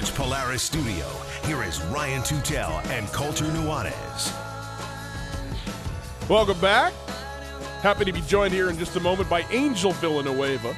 [0.00, 1.06] Polaris studio,
[1.44, 4.32] here is Ryan Tutel and Colter Nuanez.
[6.30, 6.94] Welcome back.
[7.82, 10.74] Happy to be joined here in just a moment by Angel Villanueva,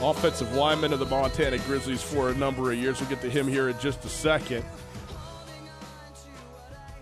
[0.00, 3.00] offensive lineman of the Montana Grizzlies for a number of years.
[3.00, 4.64] We'll get to him here in just a second.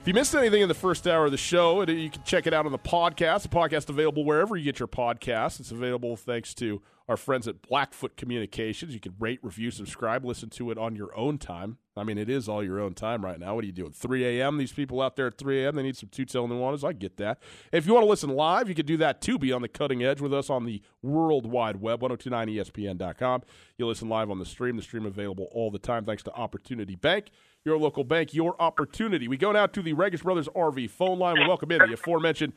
[0.05, 2.53] If you missed anything in the first hour of the show, you can check it
[2.53, 3.41] out on the podcast.
[3.41, 5.61] The podcast available wherever you get your podcasts.
[5.61, 8.93] It's available thanks to our friends at Blackfoot Communications.
[8.93, 11.79] You can rate, review, subscribe, listen to it on your own time.
[11.97, 13.55] I mean, it is all your own time right now.
[13.55, 13.93] What are you doing?
[13.93, 14.59] 3 a.m.
[14.59, 15.77] These people out there at 3 a.m.
[15.77, 16.87] They need some Tutel Nuanez.
[16.87, 17.39] I get that.
[17.73, 19.39] If you want to listen live, you can do that too.
[19.39, 23.43] Be on the cutting edge with us on the World Wide Web, 1029ESPN.com.
[23.79, 24.77] You listen live on the stream.
[24.77, 27.29] The stream available all the time thanks to Opportunity Bank,
[27.65, 29.27] your local bank, your opportunity.
[29.27, 31.37] We go now to the Regis Brothers RV phone line.
[31.39, 32.53] We welcome in the aforementioned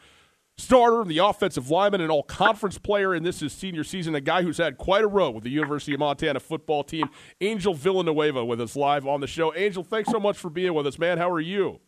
[0.57, 4.41] starter, the offensive lineman, and all conference player in this is senior season, a guy
[4.41, 7.07] who's had quite a row with the University of Montana football team,
[7.39, 9.55] Angel Villanueva, with us live on the show.
[9.55, 11.17] Angel, thanks so much for being with us, man.
[11.17, 11.79] How are you?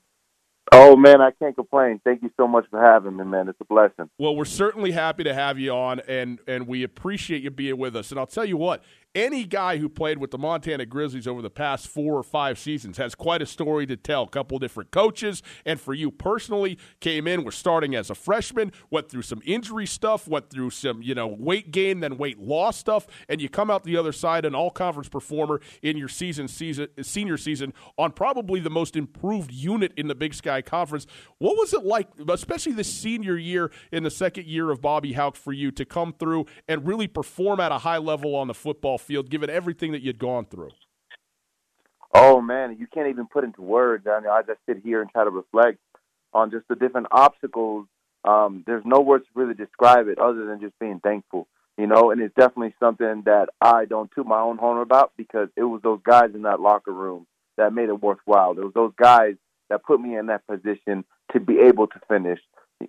[0.72, 2.00] Oh man, I can't complain.
[2.03, 3.50] Thank you so much for having me, man.
[3.50, 4.09] It's a blessing.
[4.19, 7.96] Well, we're certainly happy to have you on, and and we appreciate you being with
[7.96, 8.12] us.
[8.12, 8.84] And I'll tell you what,
[9.16, 12.97] any guy who played with the Montana Grizzlies over the past four or five seasons
[12.97, 14.24] has quite a story to tell.
[14.24, 18.72] A couple different coaches, and for you personally, came in, was starting as a freshman,
[18.92, 22.78] went through some injury stuff, went through some you know weight gain, then weight loss
[22.78, 26.47] stuff, and you come out the other side an all conference performer in your season
[26.47, 31.08] season senior season on probably the most improved unit in the Big Sky Conference.
[31.40, 35.36] What was it like, especially the senior year in the second year of Bobby Hauck,
[35.36, 38.99] for you to come through and really perform at a high level on the football
[39.00, 40.72] field, given everything that you'd gone through?
[42.14, 44.08] Oh man, you can't even put into words.
[44.08, 45.78] I mean, I just sit here and try to reflect
[46.34, 47.88] on just the different obstacles.
[48.24, 52.12] Um, there's no words to really describe it other than just being thankful, you know.
[52.12, 55.82] And it's definitely something that I don't toot my own horn about because it was
[55.84, 57.28] those guys in that locker room
[57.58, 58.52] that made it worthwhile.
[58.52, 59.36] It was those guys
[59.70, 62.40] that put me in that position to be able to finish,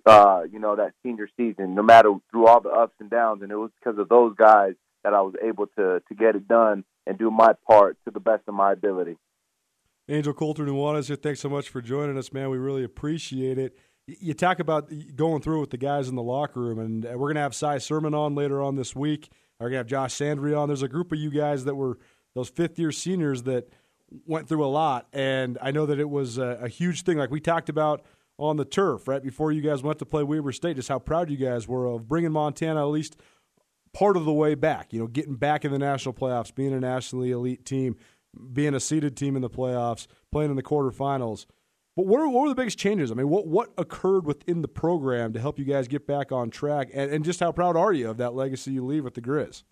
[0.05, 3.43] uh, you know, that senior season, no matter through all the ups and downs.
[3.43, 4.73] And it was because of those guys
[5.03, 8.19] that I was able to to get it done and do my part to the
[8.19, 9.17] best of my ability.
[10.09, 11.15] Angel Colter, Nuanez here.
[11.15, 12.49] Thanks so much for joining us, man.
[12.49, 13.77] We really appreciate it.
[14.07, 17.27] You talk about going through with the guys in the locker room, and uh, we're
[17.27, 19.29] going to have Cy Sermon on later on this week.
[19.59, 20.67] We're going to have Josh Sandry on.
[20.67, 21.99] There's a group of you guys that were
[22.33, 23.69] those fifth year seniors that
[24.25, 27.17] went through a lot, and I know that it was a, a huge thing.
[27.17, 28.03] Like we talked about
[28.37, 31.29] on the turf right before you guys went to play Weber State, just how proud
[31.29, 33.17] you guys were of bringing Montana at least
[33.93, 34.93] part of the way back.
[34.93, 37.95] You know, getting back in the national playoffs, being a nationally elite team,
[38.53, 41.45] being a seeded team in the playoffs, playing in the quarterfinals.
[41.95, 43.11] But what, are, what were the biggest changes?
[43.11, 46.49] I mean, what what occurred within the program to help you guys get back on
[46.49, 46.89] track?
[46.93, 49.63] And, and just how proud are you of that legacy you leave with the Grizz?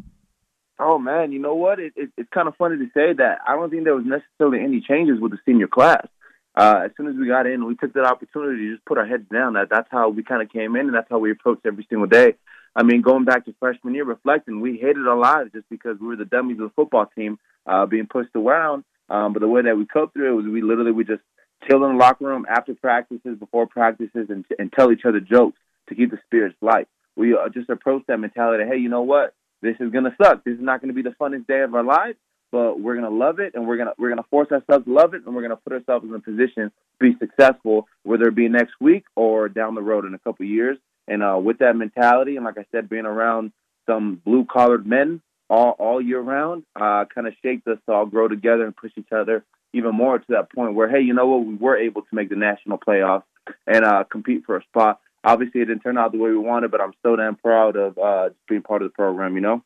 [0.80, 1.80] Oh man, you know what?
[1.80, 3.40] It, it, it's kind of funny to say that.
[3.48, 6.08] I don't think there was necessarily any changes with the senior class.
[6.56, 9.06] Uh, as soon as we got in, we took that opportunity to just put our
[9.06, 9.54] heads down.
[9.54, 12.08] That that's how we kind of came in, and that's how we approached every single
[12.08, 12.36] day.
[12.76, 16.08] I mean, going back to freshman year, reflecting, we hated our lives just because we
[16.08, 18.84] were the dummies of the football team, uh, being pushed around.
[19.10, 21.24] Um, but the way that we coped through it was we literally would just
[21.68, 25.58] chill in the locker room after practices, before practices, and, and tell each other jokes
[25.90, 26.88] to keep the spirits light.
[27.16, 28.64] We uh, just approach that mentality.
[28.70, 29.34] Hey, you know what?
[29.62, 30.44] This is gonna suck.
[30.44, 32.18] This is not gonna be the funnest day of our lives,
[32.52, 35.26] but we're gonna love it, and we're gonna we're gonna force ourselves to love it,
[35.26, 38.74] and we're gonna put ourselves in a position to be successful, whether it be next
[38.80, 40.78] week or down the road in a couple years.
[41.10, 43.52] And uh, with that mentality, and like I said, being around
[43.86, 48.06] some blue collared men all all year round, uh, kind of shaped us to all
[48.06, 51.28] grow together and push each other even more to that point where, hey, you know
[51.28, 53.24] what, we were able to make the national playoffs
[53.68, 55.00] and uh, compete for a spot.
[55.24, 57.98] Obviously, it didn't turn out the way we wanted, but I'm so damn proud of
[57.98, 59.36] uh, being part of the program.
[59.36, 59.64] You know.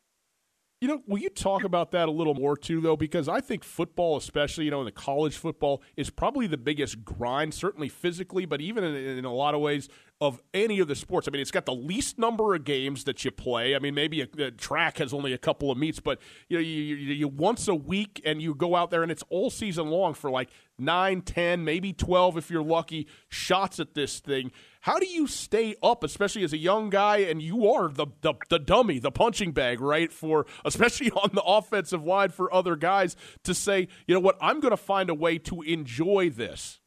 [0.80, 2.96] You know, will you talk about that a little more too, though?
[2.96, 7.04] Because I think football, especially you know in the college football, is probably the biggest
[7.04, 9.88] grind, certainly physically, but even in, in, a lot of ways
[10.24, 11.28] of any of the sports.
[11.28, 13.76] I mean, it's got the least number of games that you play.
[13.76, 16.18] I mean, maybe a, a track has only a couple of meets, but
[16.48, 19.22] you know, you, you, you once a week and you go out there and it's
[19.28, 20.48] all season long for like
[20.78, 24.50] nine, ten, maybe twelve if you're lucky shots at this thing.
[24.80, 28.32] How do you stay up, especially as a young guy, and you are the, the,
[28.48, 30.10] the dummy, the punching bag, right?
[30.10, 34.60] For especially on the offensive line for other guys to say, you know what, I'm
[34.60, 36.80] going to find a way to enjoy this.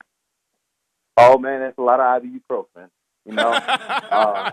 [1.17, 2.89] Oh man, that's a lot of ibuprofen.
[3.27, 3.51] You know,
[4.11, 4.51] uh,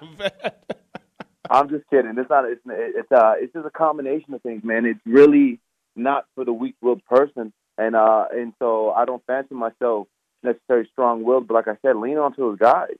[1.48, 2.14] I'm just kidding.
[2.18, 2.44] It's not.
[2.44, 4.84] It's it's uh it's just a combination of things, man.
[4.84, 5.60] It's really
[5.94, 10.08] not for the weak-willed person, and uh and so I don't fancy myself
[10.42, 12.96] necessarily strong-willed, but like I said, lean onto those guys.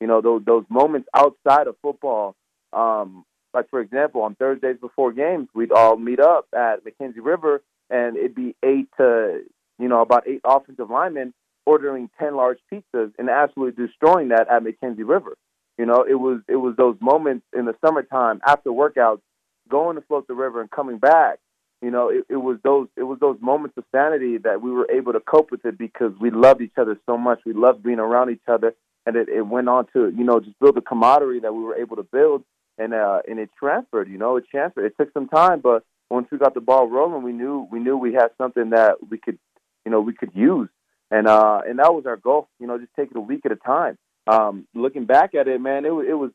[0.00, 2.34] You know, those those moments outside of football.
[2.72, 7.62] Um, like for example, on Thursdays before games, we'd all meet up at McKenzie River,
[7.90, 9.40] and it'd be eight to
[9.78, 11.34] you know about eight offensive linemen
[11.68, 15.36] ordering ten large pizzas and absolutely destroying that at McKenzie River.
[15.76, 19.20] You know, it was it was those moments in the summertime after workouts,
[19.68, 21.38] going to float the river and coming back.
[21.82, 24.88] You know, it, it was those it was those moments of sanity that we were
[24.90, 27.40] able to cope with it because we loved each other so much.
[27.44, 28.74] We loved being around each other,
[29.06, 31.76] and it, it went on to you know just build a camaraderie that we were
[31.76, 32.44] able to build,
[32.78, 34.08] and uh, and it transferred.
[34.08, 34.86] You know, it transferred.
[34.86, 37.96] It took some time, but once we got the ball rolling, we knew we knew
[37.96, 39.38] we had something that we could,
[39.84, 40.68] you know, we could use,
[41.10, 42.48] and uh, and that was our goal.
[42.60, 43.96] You know, just take it a week at a time.
[44.26, 46.30] Um, looking back at it, man, it it was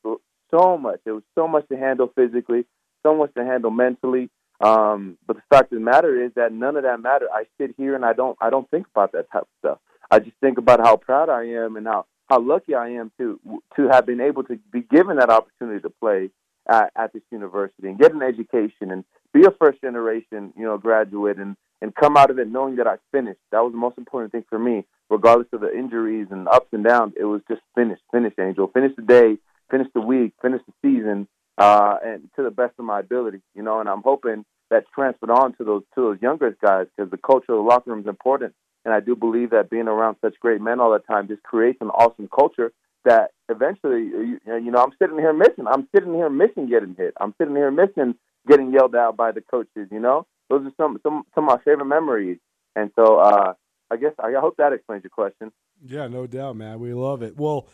[0.51, 0.99] so much.
[1.05, 2.65] It was so much to handle physically,
[3.03, 4.29] so much to handle mentally.
[4.59, 7.29] Um, but the fact of the matter is that none of that mattered.
[7.33, 9.77] I sit here and I don't I don't think about that type of stuff.
[10.09, 13.39] I just think about how proud I am and how how lucky I am to
[13.75, 16.29] to have been able to be given that opportunity to play
[16.69, 19.03] at, at this university and get an education and
[19.33, 22.87] be a first generation, you know, graduate and and come out of it knowing that
[22.87, 23.41] I finished.
[23.51, 26.81] That was the most important thing for me, regardless of the injuries and ups and
[26.81, 27.13] downs.
[27.19, 29.37] It was just finish, finish, Angel, finish the day,
[29.69, 31.27] finish the week, finish the season,
[31.57, 33.81] uh, and to the best of my ability, you know.
[33.81, 37.51] And I'm hoping that transferred on to those to those younger guys because the culture
[37.51, 38.53] of the locker room is important.
[38.85, 41.79] And I do believe that being around such great men all the time just creates
[41.81, 42.71] an awesome culture
[43.03, 45.67] that eventually, you, you know, I'm sitting here missing.
[45.69, 47.13] I'm sitting here missing getting hit.
[47.19, 48.15] I'm sitting here missing
[48.47, 49.89] getting yelled out by the coaches.
[49.91, 52.37] You know, those are some some some of my favorite memories.
[52.75, 53.53] And so, uh,
[53.91, 55.51] I guess I hope that explains your question.
[55.85, 56.79] Yeah, no doubt, man.
[56.79, 57.37] We love it.
[57.37, 57.67] Well,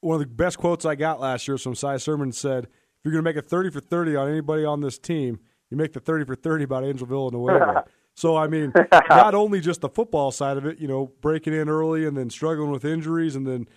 [0.00, 3.04] one of the best quotes I got last year was from Cy Sermon said, "If
[3.04, 5.40] you're going to make a 30 for 30 on anybody on this team,
[5.70, 7.84] you make the 30 for 30 about Angel Villanueva."
[8.18, 8.72] So I mean,
[9.10, 12.30] not only just the football side of it, you know, breaking in early and then
[12.30, 13.68] struggling with injuries and then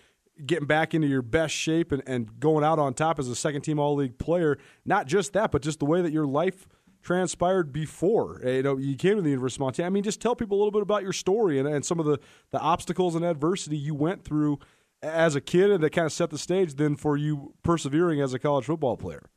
[0.46, 3.63] getting back into your best shape and, and going out on top as a second
[3.63, 4.58] team all league player.
[4.86, 6.69] Not just that, but just the way that your life
[7.01, 8.41] transpired before.
[8.44, 9.88] Eh, you know, you came to the University of Montana.
[9.88, 12.06] I mean, just tell people a little bit about your story and, and some of
[12.06, 12.20] the,
[12.51, 14.60] the obstacles and adversity you went through
[15.01, 18.34] as a kid and that kind of set the stage then for you persevering as
[18.34, 19.29] a college football player.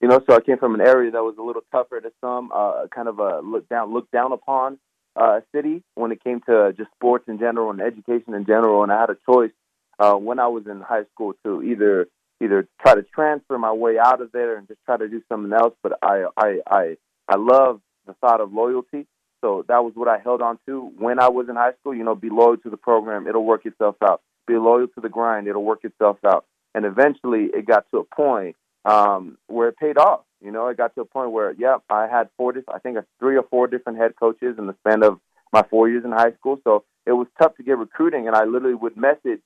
[0.00, 2.50] You know, so I came from an area that was a little tougher to some,
[2.54, 4.78] uh, kind of a look down, look down upon
[5.16, 8.82] uh, city when it came to just sports in general and education in general.
[8.82, 9.52] And I had a choice
[9.98, 12.08] uh, when I was in high school to either
[12.44, 15.52] either try to transfer my way out of there and just try to do something
[15.52, 15.74] else.
[15.82, 16.96] But I I I
[17.28, 19.06] I love the thought of loyalty.
[19.40, 21.94] So that was what I held on to when I was in high school.
[21.94, 24.22] You know, be loyal to the program; it'll work itself out.
[24.46, 26.44] Be loyal to the grind; it'll work itself out.
[26.74, 30.20] And eventually, it got to a point um, where it paid off.
[30.40, 33.36] You know, it got to a point where, yeah, I had four, I think, three
[33.36, 35.18] or four different head coaches in the span of
[35.52, 36.58] my four years in high school.
[36.64, 39.40] So it was tough to get recruiting, and I literally would message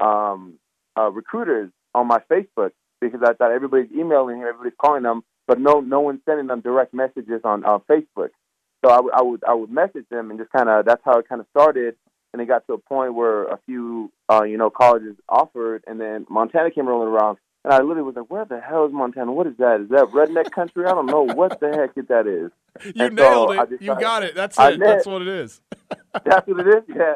[0.00, 0.58] um,
[0.98, 2.70] uh, recruiters on my Facebook
[3.00, 6.60] because I thought everybody's emailing him, everybody's calling them, but no, no one's sending them
[6.60, 8.30] direct messages on uh, Facebook.
[8.84, 11.18] So I, w- I would, I would message them, and just kind of that's how
[11.18, 11.96] it kind of started.
[12.32, 16.00] And it got to a point where a few, uh, you know, colleges offered, and
[16.00, 19.32] then Montana came rolling around And I literally was like, "Where the hell is Montana?
[19.32, 19.82] What is that?
[19.82, 20.86] Is that redneck country?
[20.86, 22.50] I don't know what the heck that is."
[22.96, 23.82] You and nailed so it.
[23.82, 24.34] You got it.
[24.34, 24.80] That's it.
[24.80, 25.60] That's what it is.
[26.24, 26.82] That's what it is.
[26.88, 27.14] Yeah.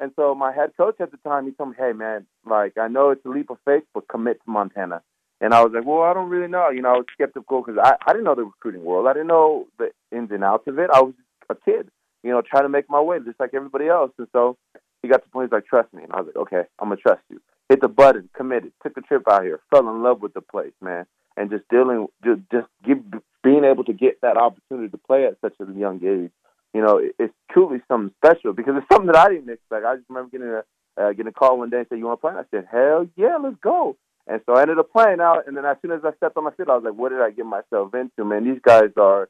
[0.00, 2.88] And so my head coach at the time, he told me, "Hey, man, like I
[2.88, 5.02] know it's a leap of faith, but commit to Montana."
[5.42, 7.78] And I was like, "Well, I don't really know." You know, I was skeptical because
[7.78, 9.06] I I didn't know the recruiting world.
[9.06, 10.88] I didn't know the ins and outs of it.
[10.90, 11.12] I was
[11.50, 11.90] a kid,
[12.22, 14.10] you know, trying to make my way just like everybody else.
[14.18, 14.56] And so
[15.02, 16.88] he got to the point he's like, "Trust me," and I was like, "Okay, I'm
[16.88, 17.38] gonna trust you."
[17.68, 20.72] Hit the button, committed, took the trip out here, fell in love with the place,
[20.80, 21.04] man,
[21.36, 22.98] and just dealing, just just give,
[23.42, 26.32] being able to get that opportunity to play at such a young age
[26.74, 29.84] you know, it's truly something special because it's something that I didn't expect.
[29.84, 30.62] I just remember getting a
[31.00, 33.08] uh, getting a call one day and said, "You want to play?" I said, "Hell
[33.16, 33.96] yeah, let's go!"
[34.26, 35.48] And so I ended up playing out.
[35.48, 37.20] And then as soon as I stepped on my field, I was like, "What did
[37.20, 38.44] I get myself into, man?
[38.44, 39.28] These guys are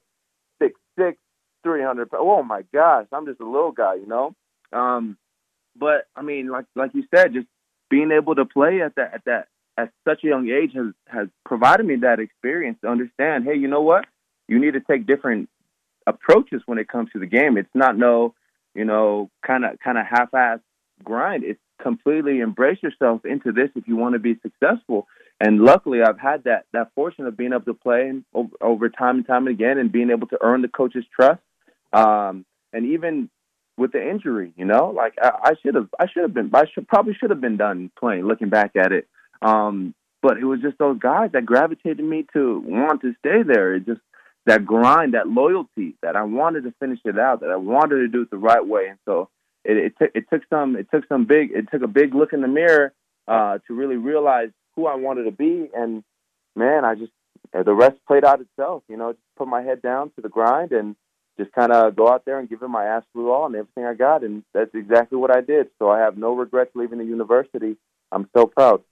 [0.61, 1.18] six six,
[1.62, 2.09] three hundred.
[2.12, 4.35] Oh my gosh, I'm just a little guy, you know."
[4.73, 5.16] Um,
[5.76, 7.47] but I mean, like like you said, just
[7.88, 11.28] being able to play at that at that at such a young age has has
[11.44, 13.44] provided me that experience to understand.
[13.44, 14.06] Hey, you know what?
[14.49, 15.49] You need to take different
[16.07, 17.57] approaches when it comes to the game.
[17.57, 18.35] It's not no,
[18.75, 20.61] you know, kind of kind of half-ass
[21.02, 21.45] grind.
[21.45, 25.07] It's completely embrace yourself into this if you want to be successful.
[25.40, 29.16] And luckily, I've had that that fortune of being able to play over, over time
[29.16, 31.40] and time again, and being able to earn the coach's trust.
[31.92, 33.30] Um, and even
[33.76, 36.87] with the injury, you know, like I should have, I should have been, I should
[36.87, 38.26] probably should have been done playing.
[38.26, 39.09] Looking back at it,
[39.40, 43.75] um, but it was just those guys that gravitated me to want to stay there.
[43.75, 44.02] It just
[44.50, 48.09] that grind, that loyalty, that I wanted to finish it out, that I wanted to
[48.09, 48.88] do it the right way.
[48.88, 49.28] And so
[49.64, 52.33] it, it, t- it took some, it took some big, it took a big look
[52.33, 52.92] in the mirror
[53.28, 55.71] uh, to really realize who I wanted to be.
[55.73, 56.02] And
[56.57, 57.12] man, I just
[57.52, 58.83] the rest played out itself.
[58.88, 60.97] You know, just put my head down to the grind and
[61.38, 63.95] just kind of go out there and give it my absolute all and everything I
[63.95, 64.25] got.
[64.25, 65.69] And that's exactly what I did.
[65.78, 67.76] So I have no regrets leaving the university.
[68.11, 68.83] I'm so proud.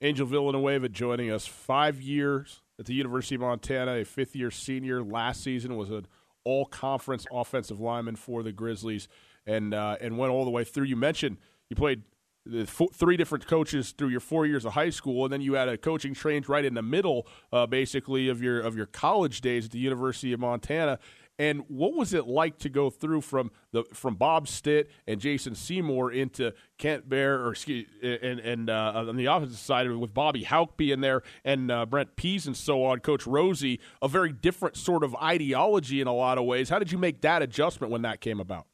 [0.00, 5.02] Angel Villanueva joining us five years at the University of Montana, a fifth year senior.
[5.02, 6.06] Last season was an
[6.44, 9.08] all conference offensive lineman for the Grizzlies
[9.46, 10.84] and, uh, and went all the way through.
[10.84, 12.02] You mentioned you played
[12.46, 15.54] the four, three different coaches through your four years of high school, and then you
[15.54, 19.40] had a coaching change right in the middle, uh, basically of your of your college
[19.40, 20.98] days at the University of Montana.
[21.38, 25.52] And what was it like to go through from the from Bob Stitt and Jason
[25.52, 30.44] Semore into Kent Baer or excuse, and and uh, on the opposite side with Bobby
[30.44, 34.78] Hauck being there and uh, Brent Pease and so on, Coach Rosie, a very different
[34.78, 36.70] sort of ideology in a lot of ways.
[36.70, 38.66] How did you make that adjustment when that came about?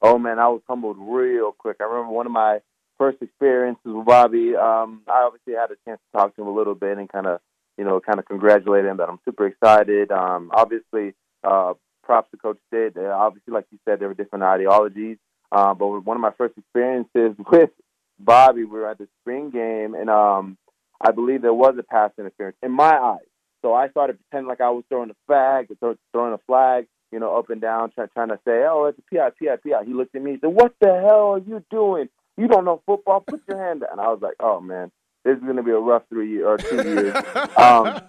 [0.00, 1.76] Oh man, I was humbled real quick.
[1.80, 2.60] I remember one of my
[2.96, 4.56] first experiences with Bobby.
[4.56, 7.26] Um, I obviously had a chance to talk to him a little bit and kind
[7.26, 7.40] of,
[7.76, 8.96] you know, kind of congratulate him.
[8.96, 10.10] That I'm super excited.
[10.10, 12.96] Um, obviously uh, props to Coach Stitt.
[12.96, 15.18] Uh, obviously, like you said, there were different ideologies.
[15.52, 17.70] Uh, but one of my first experiences with
[18.18, 20.56] Bobby, we were at the spring game, and um,
[21.00, 23.26] I believe there was a pass interference in my eyes.
[23.62, 25.68] So I started pretending like I was throwing a flag,
[26.12, 29.14] throwing a flag, you know, up and down, trying, trying to say, "Oh, it's a
[29.14, 32.08] PI, PI, PI." He looked at me, and said, "What the hell are you doing?
[32.36, 33.20] You don't know football.
[33.20, 34.90] Put your hand down." And I was like, "Oh man,
[35.24, 37.14] this is going to be a rough three year, or two years."
[37.56, 38.00] um,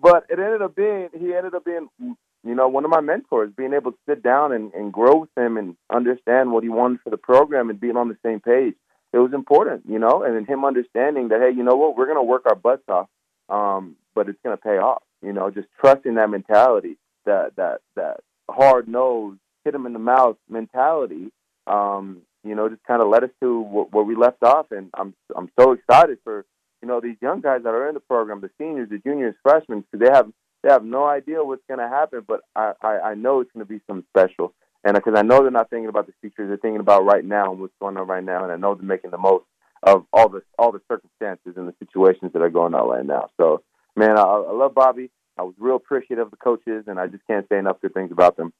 [0.00, 1.88] but it ended up being he ended up being
[2.46, 5.30] you know, one of my mentors, being able to sit down and, and grow with
[5.36, 8.74] him and understand what he wanted for the program and being on the same page.
[9.12, 12.18] It was important, you know, and him understanding that, hey, you know what, we're going
[12.18, 13.08] to work our butts off,
[13.48, 15.02] um, but it's going to pay off.
[15.22, 19.98] You know, just trusting that mentality, that that that hard nose, hit him in the
[19.98, 21.32] mouth mentality.
[21.66, 23.60] Um, you know, just kind of led us to
[23.90, 26.44] where we left off, and I'm I'm so excited for
[26.82, 29.80] you know these young guys that are in the program, the seniors, the juniors, freshmen,
[29.90, 30.30] because they have
[30.66, 33.64] they have no idea what's going to happen, but I, I, I know it's going
[33.64, 34.52] to be something special.
[34.82, 37.24] And uh, because I know they're not thinking about the future, they're thinking about right
[37.24, 38.42] now and what's going on right now.
[38.42, 39.44] And I know they're making the most
[39.84, 43.28] of all the all the circumstances and the situations that are going on right now.
[43.36, 43.62] So,
[43.94, 45.10] man, I, I love Bobby.
[45.38, 48.10] I was real appreciative of the coaches, and I just can't say enough good things
[48.10, 48.52] about them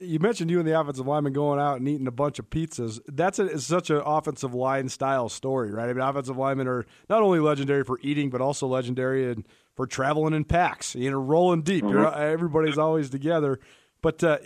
[0.00, 3.00] you mentioned you and the offensive lineman going out and eating a bunch of pizzas.
[3.06, 5.88] That's a, such an offensive line style story, right?
[5.88, 9.44] I mean, offensive linemen are not only legendary for eating, but also legendary in,
[9.80, 11.82] for traveling in packs, you know, rolling deep.
[11.82, 12.20] Mm-hmm.
[12.20, 13.58] everybody's always together.
[14.02, 14.36] But uh,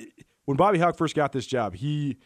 [0.45, 2.19] when Bobby Hauck first got this job, he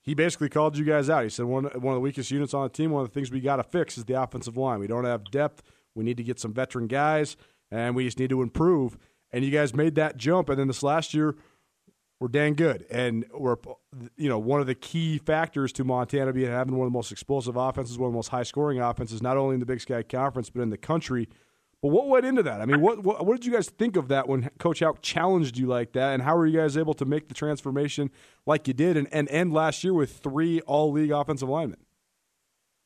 [0.00, 1.24] he basically called you guys out.
[1.24, 2.92] He said one one of the weakest units on the team.
[2.92, 4.78] One of the things we got to fix is the offensive line.
[4.78, 5.64] We don't have depth.
[5.96, 7.36] We need to get some veteran guys,
[7.68, 8.96] and we just need to improve.
[9.32, 10.50] And you guys made that jump.
[10.50, 11.34] And then this last year
[12.20, 13.56] we're dang good, and we're
[14.16, 17.10] you know one of the key factors to Montana being having one of the most
[17.10, 20.04] explosive offenses, one of the most high scoring offenses, not only in the Big Sky
[20.04, 21.28] Conference but in the country.
[21.82, 22.60] But what went into that?
[22.60, 25.56] I mean, what, what, what did you guys think of that when Coach Hauck challenged
[25.56, 28.10] you like that, and how were you guys able to make the transformation
[28.44, 31.78] like you did, and, and end last year with three All League offensive linemen?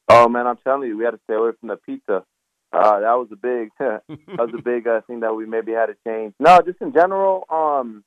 [0.08, 2.24] Oh man, I'm telling you, we had to stay away from the pizza.
[2.72, 4.02] Uh, that was a big, that
[4.38, 6.34] was a big uh, thing that we maybe had to change.
[6.38, 8.04] No, just in general, um,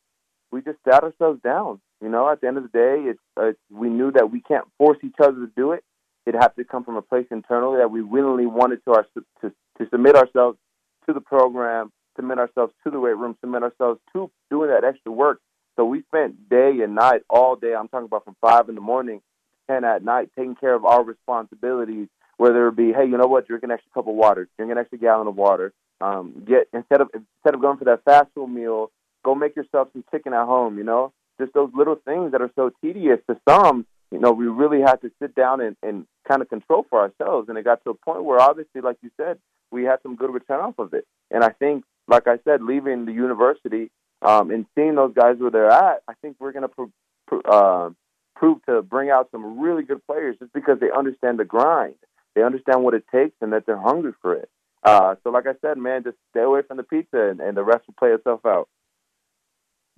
[0.52, 1.82] we just sat ourselves down.
[2.02, 4.66] You know, at the end of the day, it's uh, we knew that we can't
[4.78, 5.84] force each other to do it.
[6.26, 9.06] It had to come from a place internally that we willingly wanted to our
[9.42, 10.58] to to submit ourselves
[11.08, 15.12] to the program, submit ourselves to the weight room, submit ourselves to doing that extra
[15.12, 15.40] work.
[15.76, 17.74] So we spent day and night, all day.
[17.76, 19.22] I'm talking about from five in the morning,
[19.70, 22.08] ten at night, taking care of our responsibilities.
[22.38, 24.78] Whether it be, hey, you know what, drink an extra cup of water, drink an
[24.78, 25.74] extra gallon of water.
[26.00, 28.92] Um, get instead of instead of going for that fast food meal,
[29.26, 30.78] go make yourself some chicken at home.
[30.78, 33.86] You know, just those little things that are so tedious to some.
[34.12, 37.50] You know, we really had to sit down and, and kind of control for ourselves,
[37.50, 39.38] and it got to a point where obviously, like you said,
[39.72, 41.06] we had some good return off of it.
[41.30, 45.52] And I think, like I said, leaving the university um, and seeing those guys where
[45.52, 47.90] they're at, I think we're going to uh,
[48.36, 51.96] prove to bring out some really good players just because they understand the grind,
[52.34, 54.50] they understand what it takes, and that they're hungry for it.
[54.84, 57.64] Uh, so, like I said, man, just stay away from the pizza, and, and the
[57.64, 58.70] rest will play itself out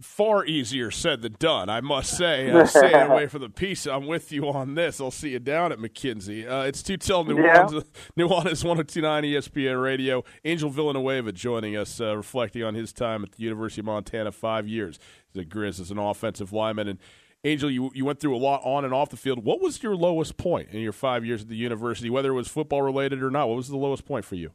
[0.01, 2.49] far easier said than done, I must say.
[2.59, 4.99] Uh, staying away from the piece, I'm with you on this.
[4.99, 6.49] I'll see you down at McKenzie.
[6.49, 7.81] Uh, it's Tutel Nuanez, yeah.
[8.17, 10.23] Nuanez 1029 ESPN Radio.
[10.43, 14.67] Angel Villanueva joining us, uh, reflecting on his time at the University of Montana, five
[14.67, 14.99] years
[15.33, 16.87] as a Grizz as an offensive lineman.
[16.87, 16.99] And
[17.43, 19.45] Angel, you you went through a lot on and off the field.
[19.45, 22.49] What was your lowest point in your five years at the university, whether it was
[22.49, 23.47] football related or not?
[23.47, 24.51] What was the lowest point for you?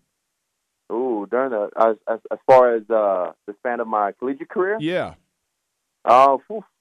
[0.92, 4.76] Ooh, during the as as, as far as uh, the span of my collegiate career.
[4.80, 5.14] Yeah.
[6.04, 6.36] Uh,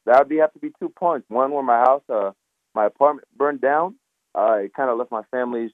[0.06, 1.26] that would be have to be two points.
[1.30, 2.32] One where my house, uh,
[2.76, 3.96] my apartment burned down.
[4.36, 5.74] Uh, it kind of left my family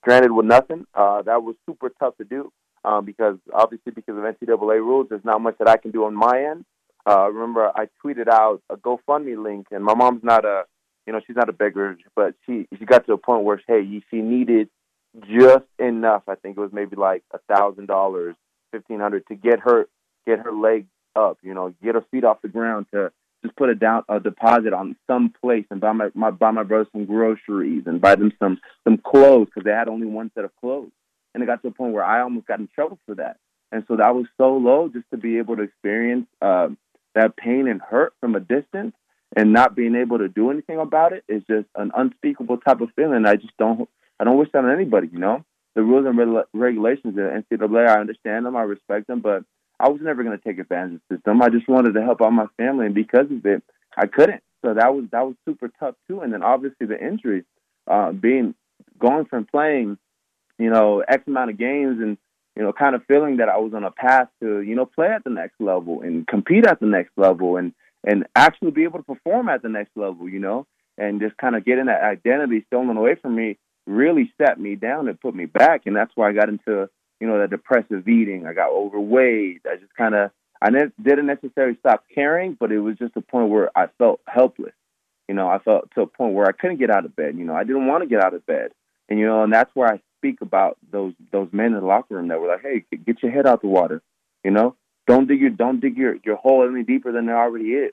[0.00, 0.86] stranded with nothing.
[0.94, 2.52] Uh, that was super tough to do
[2.84, 6.14] um, because obviously because of NCAA rules, there's not much that I can do on
[6.14, 6.64] my end.
[7.08, 10.64] Uh, remember, I tweeted out a GoFundMe link, and my mom's not a,
[11.06, 14.02] you know, she's not a beggar, but she she got to a point where hey,
[14.10, 14.68] she needed
[15.20, 16.22] just enough.
[16.26, 18.34] I think it was maybe like a thousand dollars,
[18.72, 19.86] fifteen hundred to get her
[20.26, 23.10] get her legs up, you know, get her feet off the ground to
[23.42, 26.62] just put a down a deposit on some place and buy my, my buy my
[26.62, 30.44] brother some groceries and buy them some some clothes because they had only one set
[30.44, 30.90] of clothes.
[31.34, 33.36] And it got to a point where I almost got in trouble for that.
[33.72, 36.68] And so that was so low just to be able to experience uh,
[37.14, 38.94] that pain and hurt from a distance
[39.34, 42.90] and not being able to do anything about it is just an unspeakable type of
[42.96, 43.26] feeling.
[43.26, 43.88] I just don't
[44.18, 45.08] I don't wish that on anybody.
[45.12, 49.20] You know, the rules and re- regulations the NCAA, I understand them, I respect them,
[49.20, 49.44] but
[49.78, 51.42] I was never going to take advantage of the system.
[51.42, 53.62] I just wanted to help out my family, and because of it,
[53.96, 54.42] I couldn't.
[54.64, 56.20] So that was that was super tough too.
[56.20, 57.44] And then obviously the injury,
[57.86, 58.54] uh, being
[58.98, 59.98] going from playing,
[60.58, 62.16] you know, X amount of games and
[62.56, 65.08] you know, kind of feeling that I was on a path to you know play
[65.08, 68.98] at the next level and compete at the next level and and actually be able
[69.00, 72.64] to perform at the next level, you know, and just kind of getting that identity
[72.66, 76.28] stolen away from me really set me down and put me back, and that's why
[76.28, 76.88] I got into
[77.20, 78.46] you know, that depressive eating.
[78.46, 79.62] I got overweight.
[79.70, 83.20] I just kind of, I ne- didn't necessarily stop caring, but it was just a
[83.20, 84.74] point where I felt helpless.
[85.28, 87.36] You know, I felt to a point where I couldn't get out of bed.
[87.36, 88.72] You know, I didn't want to get out of bed.
[89.08, 92.16] And you know, and that's where I speak about those those men in the locker
[92.16, 94.02] room that were like, "Hey, get your head out the water."
[94.44, 94.76] You know,
[95.06, 97.92] don't dig your don't dig your your hole any deeper than there already is.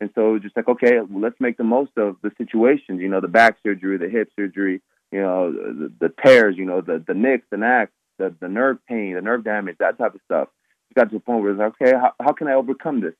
[0.00, 3.00] And so it was just like, okay, well, let's make the most of the situations.
[3.00, 6.80] You know, the back surgery, the hip surgery, you know, the, the tears, you know,
[6.80, 10.20] the the nicks, and knacks, the the nerve pain, the nerve damage, that type of
[10.24, 10.48] stuff.
[10.90, 13.14] It got to a point where it's like, okay, how, how can I overcome this?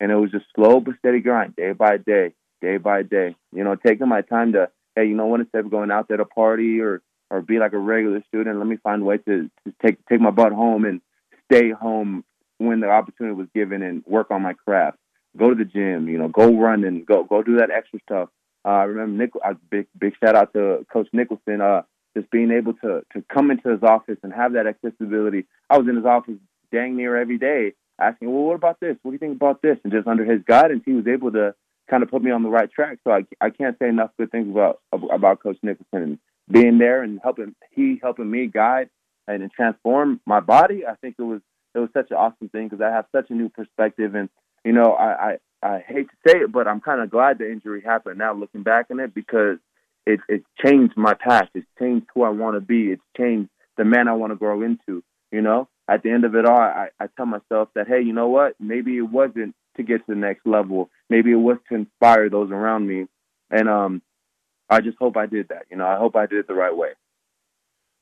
[0.00, 3.36] And it was just slow but steady grind, day by day, day by day.
[3.52, 5.40] You know, taking my time to, hey, you know what?
[5.40, 8.66] Instead of going out there to party or or be like a regular student, let
[8.66, 11.00] me find a way to, to take take my butt home and
[11.50, 12.24] stay home
[12.58, 14.98] when the opportunity was given and work on my craft.
[15.36, 18.28] Go to the gym, you know, go run and go go do that extra stuff.
[18.64, 19.30] Uh, I remember Nick.
[19.44, 21.60] Uh, big big shout out to Coach Nicholson.
[21.60, 21.82] Uh,
[22.16, 25.46] just being able to to come into his office and have that accessibility.
[25.70, 26.36] I was in his office
[26.70, 28.96] dang near every day asking, well, what about this?
[29.02, 29.78] What do you think about this?
[29.84, 31.54] And just under his guidance, he was able to
[31.88, 32.98] kind of put me on the right track.
[33.04, 36.18] So I, I can't say enough good things about about Coach Nicholson and
[36.50, 38.90] being there and helping he helping me guide
[39.28, 40.86] and transform my body.
[40.86, 41.40] I think it was
[41.74, 44.28] it was such an awesome thing because I have such a new perspective and
[44.64, 47.50] you know I, I I hate to say it, but I'm kind of glad the
[47.50, 49.58] injury happened now looking back on it because
[50.06, 51.50] it, it's changed my past.
[51.54, 52.90] It's changed who I want to be.
[52.90, 55.02] It's changed the man I want to grow into.
[55.30, 58.12] You know, at the end of it all, I, I tell myself that, hey, you
[58.12, 58.54] know what?
[58.60, 60.90] Maybe it wasn't to get to the next level.
[61.08, 63.06] Maybe it was to inspire those around me.
[63.50, 64.02] And um,
[64.68, 65.64] I just hope I did that.
[65.70, 66.90] You know, I hope I did it the right way.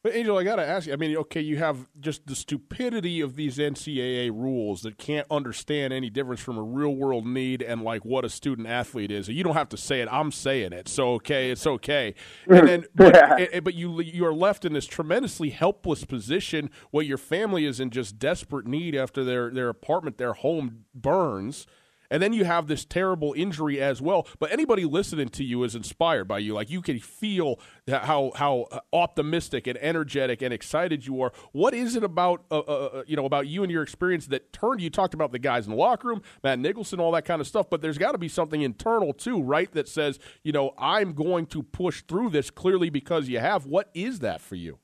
[0.02, 0.94] But Angel, I got to ask you.
[0.94, 5.92] I mean, okay, you have just the stupidity of these NCAA rules that can't understand
[5.92, 9.28] any difference from a real world need and like what a student athlete is.
[9.28, 10.08] You don't have to say it.
[10.10, 10.88] I'm saying it.
[10.88, 12.14] So okay, it's okay.
[12.46, 16.70] And then, but, eh, eh, but you you are left in this tremendously helpless position
[16.90, 21.66] where your family is in just desperate need after their their apartment, their home burns
[22.10, 24.26] and then you have this terrible injury as well.
[24.38, 26.54] But anybody listening to you is inspired by you.
[26.54, 31.32] Like you can feel how how optimistic and energetic and excited you are.
[31.52, 34.52] What is it about uh, uh, uh, you know about you and your experience that
[34.52, 34.80] turned?
[34.80, 37.46] You talked about the guys in the locker room, Matt Nicholson, all that kind of
[37.46, 37.70] stuff.
[37.70, 39.70] But there's got to be something internal too, right?
[39.72, 43.66] That says you know I'm going to push through this clearly because you have.
[43.66, 44.78] What is that for you?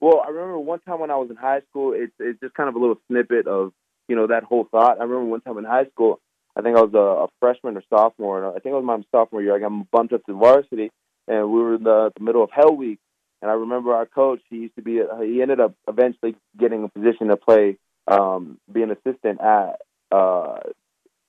[0.00, 1.94] Well, I remember one time when I was in high school.
[1.96, 3.72] It's it's just kind of a little snippet of
[4.08, 4.98] you know, that whole thought.
[5.00, 6.20] I remember one time in high school,
[6.56, 9.02] I think I was a, a freshman or sophomore, and I think it was my
[9.12, 9.54] sophomore year.
[9.54, 10.90] I got bumped up to varsity,
[11.28, 12.98] and we were in the, the middle of Hell Week.
[13.42, 14.40] And I remember our coach.
[14.48, 15.00] He used to be.
[15.22, 17.76] He ended up eventually getting a position to play,
[18.08, 20.60] um, be an assistant at uh,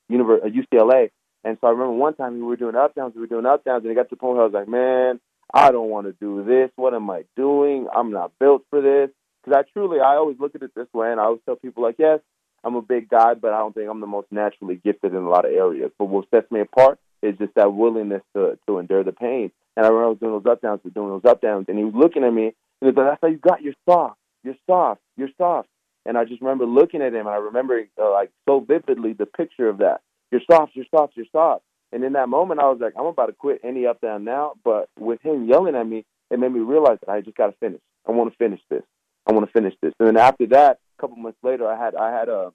[0.08, 1.10] University UCLA.
[1.44, 3.14] And so I remember one time we were doing up downs.
[3.14, 4.70] We were doing up downs, and it got to the point where I was like,
[4.70, 5.20] "Man,
[5.54, 6.72] I don't want to do this.
[6.78, 7.88] What am I doing?
[7.94, 9.10] I'm not built for this."
[9.44, 11.84] Because I truly, I always look at it this way, and I always tell people
[11.84, 12.20] like, "Yes,
[12.68, 15.30] I'm a big guy, but I don't think I'm the most naturally gifted in a
[15.30, 15.90] lot of areas.
[15.98, 19.52] But what sets me apart is just that willingness to to endure the pain.
[19.78, 21.86] And I remember I was doing those up downs, doing those up downs, and he
[21.86, 23.62] was looking at me and he was like, "That's how you got.
[23.62, 24.20] You're soft.
[24.44, 25.02] You're soft.
[25.16, 25.70] You're soft."
[26.06, 29.26] And I just remember looking at him, and I remember uh, like so vividly the
[29.26, 30.02] picture of that.
[30.32, 30.76] You're soft.
[30.76, 31.16] You're soft.
[31.16, 31.64] You're soft.
[31.94, 34.54] And in that moment, I was like, I'm about to quit any up down now.
[34.66, 37.54] But with him yelling at me, it made me realize that I just got to
[37.60, 37.80] finish.
[38.06, 38.84] I want to finish this.
[39.26, 39.94] I want to finish this.
[40.00, 42.52] And then after that, couple months later, I had I had a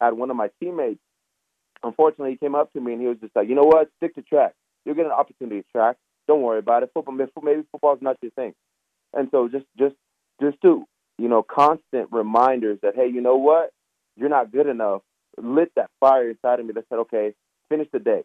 [0.00, 1.00] I had one of my teammates.
[1.82, 4.14] Unfortunately, he came up to me and he was just like, you know what, stick
[4.14, 4.54] to track.
[4.84, 5.96] You'll get an opportunity to track.
[6.26, 6.90] Don't worry about it.
[6.94, 8.54] Football, maybe football's not your thing.
[9.12, 9.94] And so just just
[10.40, 10.84] just to
[11.18, 13.70] you know constant reminders that hey, you know what,
[14.16, 15.02] you're not good enough.
[15.36, 17.34] Lit that fire inside of me that said, okay,
[17.68, 18.22] finish the day,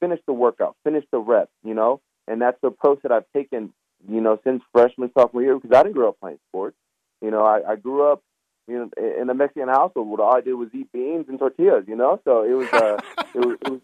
[0.00, 1.48] finish the workout, finish the rep.
[1.64, 3.72] You know, and that's the approach that I've taken.
[4.08, 6.76] You know, since freshman sophomore year because I didn't grow up playing sports.
[7.20, 8.22] You know, I, I grew up
[8.68, 11.84] you know, in a Mexican household, what all I did was eat beans and tortillas.
[11.88, 12.98] You know, so it was uh,
[13.34, 13.56] it was.
[13.62, 13.80] It was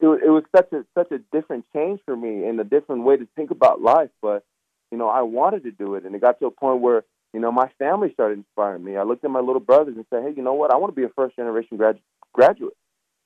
[0.00, 3.02] it was, it was such a such a different change for me and a different
[3.02, 4.10] way to think about life.
[4.22, 4.44] But
[4.90, 7.04] you know, I wanted to do it, and it got to a point where
[7.34, 8.96] you know my family started inspiring me.
[8.96, 10.72] I looked at my little brothers and said, "Hey, you know what?
[10.72, 12.00] I want to be a first generation grad-
[12.32, 12.76] graduate.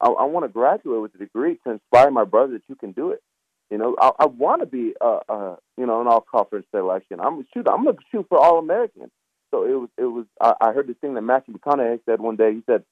[0.01, 2.93] I, I want to graduate with a degree to inspire my brothers that you can
[2.93, 3.23] do it.
[3.71, 7.21] You know, I, I want to be a, a you know an all conference selection.
[7.21, 7.69] I'm shoot.
[7.69, 9.11] I'm gonna shoot for all American.
[9.53, 12.37] So it was it was I, I heard this thing that Matthew McConaughey said one
[12.37, 12.55] day.
[12.55, 12.85] He said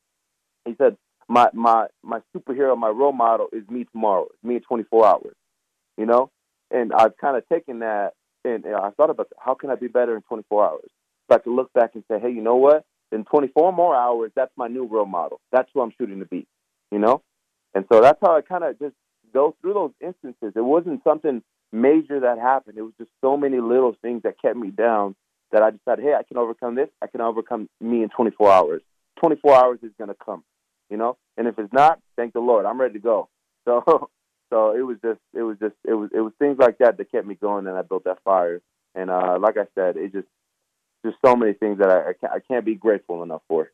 [0.65, 0.97] he said
[1.29, 4.27] my my my superhero, my role model is me tomorrow.
[4.35, 5.37] It's me in 24 hours.
[5.97, 6.31] You know,
[6.71, 8.13] and I've kind of taken that
[8.45, 10.91] and, and I thought about how can I be better in 24 hours.
[11.29, 12.85] So I could look back and say, hey, you know what?
[13.13, 15.41] In 24 more hours, that's my new role model.
[15.53, 16.47] That's who I'm shooting to be.
[16.91, 17.23] You know,
[17.75, 18.95] and so that's how I kind of just
[19.33, 20.53] go through those instances.
[20.57, 21.43] It wasn't something
[21.73, 22.79] major that happened.
[22.79, 25.15] It was just so many little things that kept me down
[25.53, 26.89] that I decided, hey, I can overcome this.
[27.03, 28.83] I can overcome me in 24 hours.
[29.21, 30.45] 24 hours is going to come,
[30.89, 31.17] you know.
[31.37, 33.29] And if it's not, thank the Lord, I'm ready to go.
[33.67, 34.09] So,
[34.49, 37.13] so it was just, it was just, it was, it was things like that that
[37.13, 38.63] kept me going, and I built that fire.
[38.95, 40.27] And uh, like I said, it just,
[41.05, 43.71] just so many things that I, I can't, I can't be grateful enough for.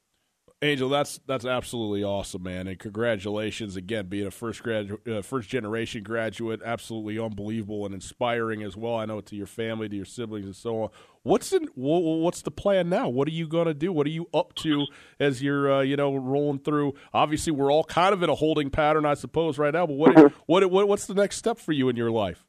[0.63, 5.51] Angel, that's that's absolutely awesome, man, and congratulations again, being a first grad, uh, first
[5.51, 6.63] generation graduate.
[6.65, 8.97] Absolutely unbelievable and inspiring as well.
[8.97, 10.89] I know to your family, to your siblings, and so on.
[11.25, 13.11] What's in what's the plan now?
[13.11, 13.93] What are you going to do?
[13.93, 14.87] What are you up to
[15.21, 16.95] as you're uh, you know rolling through?
[17.13, 19.87] Obviously, we're all kind of in a holding pattern, I suppose, right now.
[19.87, 22.47] But what what, what what's the next step for you in your life?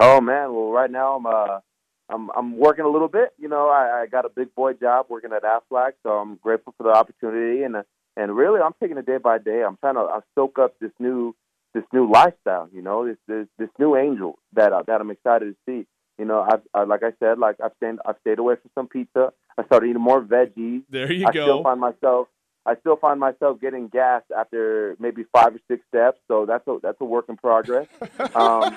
[0.00, 1.60] Oh man, well, right now I'm uh
[2.08, 3.32] I'm I'm working a little bit.
[3.38, 6.74] You know, I, I got a big boy job working at Aflac, so I'm grateful
[6.76, 7.76] for the opportunity and
[8.16, 9.62] and really I'm taking it day by day.
[9.62, 11.34] I'm trying to I soak up this new
[11.74, 12.68] this new lifestyle.
[12.72, 15.86] You know, this this, this new angel that uh, that I'm excited to see.
[16.18, 18.88] You know, I've I, like I said, like I've stayed I've stayed away from some
[18.88, 19.32] pizza.
[19.58, 20.82] I started eating more veggies.
[20.90, 21.42] There you I go.
[21.42, 22.28] I still find myself
[22.66, 26.78] I still find myself getting gas after maybe five or six steps, so that's a
[26.82, 27.86] that's a work in progress.
[28.34, 28.76] Um,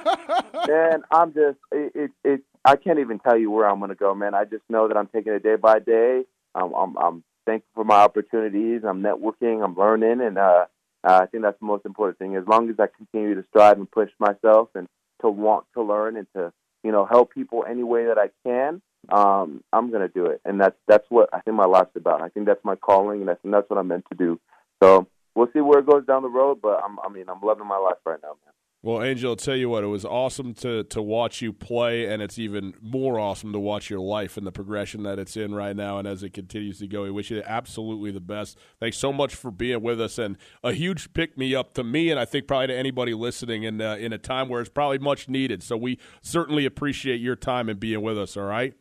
[0.69, 3.95] and I'm just it, it, it I can't even tell you where I'm going to
[3.95, 4.33] go, man.
[4.33, 6.23] I just know that I'm taking it day by day.
[6.55, 8.81] I'm I'm, I'm thankful for my opportunities.
[8.87, 9.63] I'm networking.
[9.63, 10.65] I'm learning, and uh,
[11.03, 12.35] uh, I think that's the most important thing.
[12.35, 14.87] As long as I continue to strive and push myself, and
[15.21, 18.81] to want to learn, and to you know help people any way that I can,
[19.07, 20.41] um, I'm going to do it.
[20.43, 22.21] And that's that's what I think my life's about.
[22.21, 24.39] I think that's my calling, and I think that's what I'm meant to do.
[24.83, 26.59] So we'll see where it goes down the road.
[26.61, 28.53] But I'm, I mean, I'm loving my life right now, man.
[28.81, 32.21] Well, Angel, I'll tell you what, it was awesome to, to watch you play, and
[32.21, 35.75] it's even more awesome to watch your life and the progression that it's in right
[35.75, 37.03] now and as it continues to go.
[37.03, 38.57] We wish you absolutely the best.
[38.79, 42.09] Thanks so much for being with us, and a huge pick me up to me,
[42.09, 44.99] and I think probably to anybody listening in, uh, in a time where it's probably
[44.99, 45.61] much needed.
[45.61, 48.75] So we certainly appreciate your time and being with us, all right?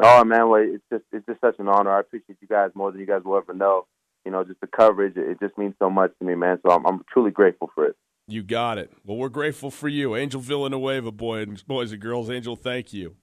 [0.00, 1.90] Oh, man, well, it's just, it's just such an honor.
[1.90, 3.86] I appreciate you guys more than you guys will ever know.
[4.24, 6.58] You know, just the coverage, it just means so much to me, man.
[6.64, 7.96] So I'm, I'm truly grateful for it.
[8.28, 8.92] You got it.
[9.04, 12.30] Well, we're grateful for you, Angel Villanueva, boy and boys and girls.
[12.30, 13.16] Angel, thank you.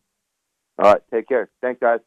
[0.78, 1.50] All right, take care.
[1.62, 2.00] Thanks, guys.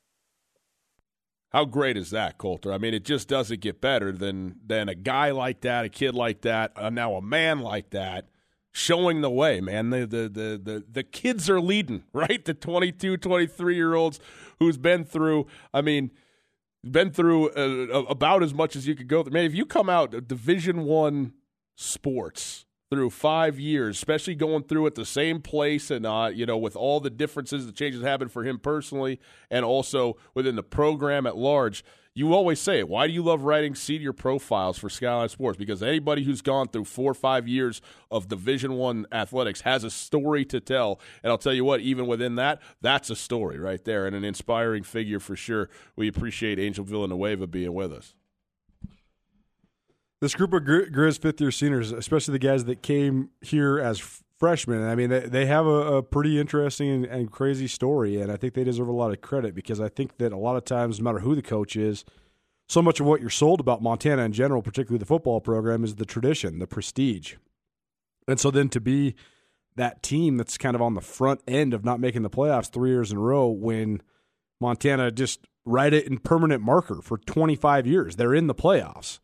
[1.53, 2.72] How great is that, Colter?
[2.72, 6.14] I mean, it just doesn't get better than than a guy like that, a kid
[6.14, 8.29] like that, uh, now a man like that,
[8.72, 9.90] showing the way, man.
[9.90, 12.42] The, the the the the kids are leading, right?
[12.42, 14.18] The 22, 23 year olds
[14.62, 15.46] who's been through.
[15.75, 16.11] I mean,
[16.88, 19.22] been through uh, about as much as you could go.
[19.25, 21.35] Man, if you come out of Division One
[21.77, 26.59] sports through five years, especially going through at the same place and uh, you know
[26.59, 29.20] with all the differences, the changes happened for him personally,
[29.51, 31.85] and also within the program at large.
[32.14, 32.88] You always say it.
[32.88, 35.57] Why do you love writing senior profiles for Skyline Sports?
[35.57, 39.90] Because anybody who's gone through four or five years of Division One athletics has a
[39.90, 41.01] story to tell.
[41.22, 44.25] And I'll tell you what, even within that, that's a story right there, and an
[44.25, 45.70] inspiring figure for sure.
[45.96, 48.14] We appreciate Angel Villanueva being with us
[50.22, 54.83] this group of Grizz fifth year seniors, especially the guys that came here as freshmen,
[54.83, 58.35] I mean, they, they have a, a pretty interesting and, and, crazy story, and I
[58.35, 60.98] think they deserve a lot of credit because I think that a lot of times,
[60.98, 62.05] no matter who the coach is,
[62.68, 65.94] so much of what you're sold about Montana in general, particularly the football program, is
[65.94, 67.37] the tradition, the prestige.
[68.26, 69.14] And so then to be
[69.76, 72.90] that team that's kind of on the front end of not making the playoffs three
[72.90, 74.02] years in a row when
[74.61, 78.16] Montana just write it in permanent marker for 25 years.
[78.16, 79.20] They're in the playoffs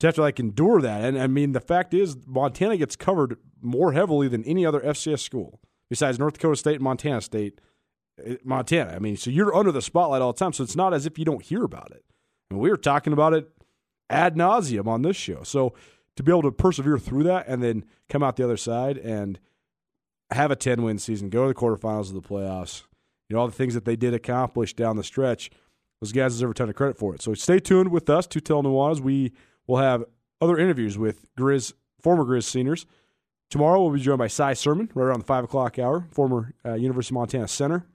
[0.00, 1.02] to have to like endure that.
[1.02, 5.20] And I mean, the fact is, Montana gets covered more heavily than any other FCS
[5.20, 7.60] school besides North Dakota State and Montana State.
[8.24, 8.92] Eh, Montana.
[8.92, 10.52] I mean, so you're under the spotlight all the time.
[10.52, 12.04] So it's not as if you don't hear about it.
[12.50, 13.48] And we were talking about it
[14.08, 15.42] ad nauseum on this show.
[15.42, 15.74] So
[16.16, 19.38] to be able to persevere through that and then come out the other side and
[20.30, 22.84] have a 10 win season, go to the quarterfinals of the playoffs,
[23.28, 25.50] you know, all the things that they did accomplish down the stretch,
[26.00, 27.22] those guys deserve a ton of credit for it.
[27.22, 29.00] So stay tuned with us, Tutel Nuanez.
[29.00, 29.32] We
[29.66, 30.04] We'll have
[30.40, 32.86] other interviews with Grizz, former Grizz seniors.
[33.50, 36.74] Tomorrow we'll be joined by Cy Sermon right around the 5 o'clock hour, former uh,
[36.74, 37.86] University of Montana center.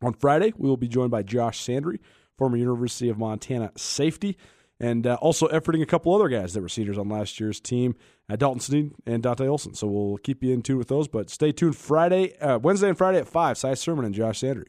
[0.00, 1.98] On Friday, we will be joined by Josh Sandry,
[2.36, 4.36] former University of Montana safety,
[4.80, 7.94] and uh, also efforting a couple other guys that were seniors on last year's team,
[8.28, 9.74] uh, Dalton Sneed and Dante Olson.
[9.74, 12.98] So we'll keep you in tune with those, but stay tuned Friday, uh, Wednesday and
[12.98, 14.66] Friday at 5, Cy Sermon and Josh Sandry.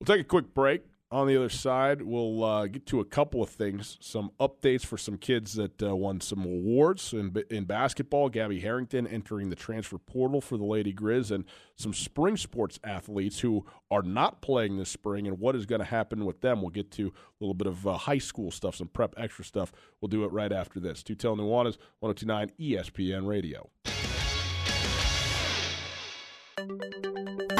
[0.00, 0.82] We'll take a quick break
[1.14, 4.98] on the other side, we'll uh, get to a couple of things, some updates for
[4.98, 8.28] some kids that uh, won some awards in, in basketball.
[8.28, 11.44] Gabby Harrington entering the transfer portal for the Lady Grizz, and
[11.76, 15.84] some spring sports athletes who are not playing this spring, and what is going to
[15.84, 16.60] happen with them.
[16.60, 19.72] We'll get to a little bit of uh, high school stuff, some prep extra stuff.
[20.00, 21.04] We'll do it right after this.
[21.04, 23.70] Tutel Nuanez, 1029 ESPN Radio.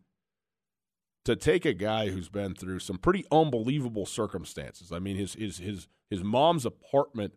[1.26, 4.92] to take a guy who's been through some pretty unbelievable circumstances.
[4.92, 7.34] I mean, his his his his mom's apartment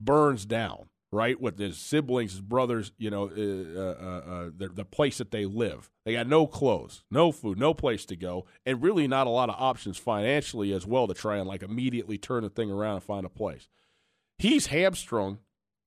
[0.00, 1.40] burns down, right?
[1.40, 5.44] With his siblings, his brothers, you know, uh, uh, uh, the, the place that they
[5.44, 5.90] live.
[6.04, 9.48] They got no clothes, no food, no place to go, and really not a lot
[9.48, 13.04] of options financially as well to try and like immediately turn the thing around and
[13.04, 13.68] find a place.
[14.38, 15.38] He's hamstrung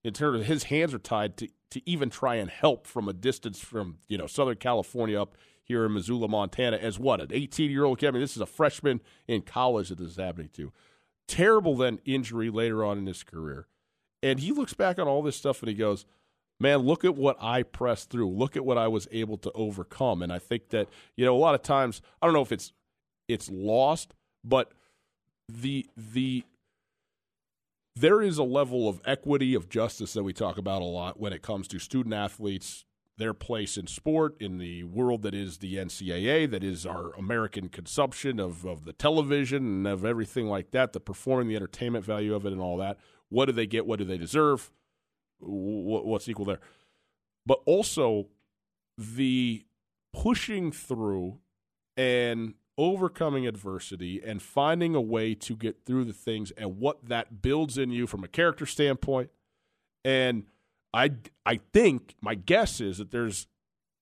[0.05, 3.13] in terms of his hands are tied to to even try and help from a
[3.13, 5.35] distance from you know Southern California up
[5.65, 8.08] here in Missoula, Montana, as what an 18 year old kid.
[8.08, 10.71] I mean, this is a freshman in college that this is happening to.
[11.28, 13.67] Terrible then injury later on in his career,
[14.21, 16.06] and he looks back on all this stuff and he goes,
[16.60, 18.30] "Man, look at what I pressed through.
[18.30, 21.39] Look at what I was able to overcome." And I think that you know a
[21.39, 22.73] lot of times I don't know if it's
[23.28, 24.71] it's lost, but
[25.49, 26.43] the the
[27.95, 31.34] there is a level of equity of justice that we talk about a lot when
[31.34, 32.86] it comes to student athletes
[33.17, 37.69] their place in sport in the world that is the NCAA, that is our American
[37.69, 42.36] consumption of, of the television and of everything like that, the performing, the entertainment value
[42.36, 42.97] of it, and all that.
[43.30, 43.86] What do they get?
[43.86, 44.71] What do they deserve?
[45.39, 46.60] What's equal there?
[47.45, 48.28] But also
[48.97, 49.65] the
[50.13, 51.39] pushing through
[51.97, 57.41] and overcoming adversity and finding a way to get through the things and what that
[57.41, 59.30] builds in you from a character standpoint.
[60.04, 60.45] And
[60.95, 61.12] I,
[61.45, 63.47] I think my guess is that there's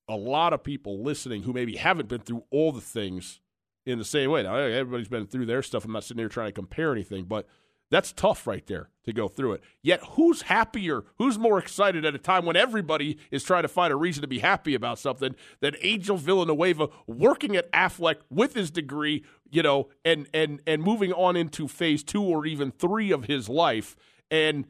[0.08, 3.42] a lot of people listening who maybe haven't been through all the things
[3.86, 4.44] in the same way.
[4.44, 5.86] Now, everybody's been through their stuff.
[5.86, 7.48] I'm not sitting here trying to compare anything, but
[7.90, 9.64] that's tough right there to go through it.
[9.82, 11.04] Yet, who's happier?
[11.18, 14.28] Who's more excited at a time when everybody is trying to find a reason to
[14.28, 19.90] be happy about something than Angel Villanueva working at Aflac with his degree, you know,
[20.06, 23.96] and and and moving on into phase two or even three of his life,
[24.32, 24.66] and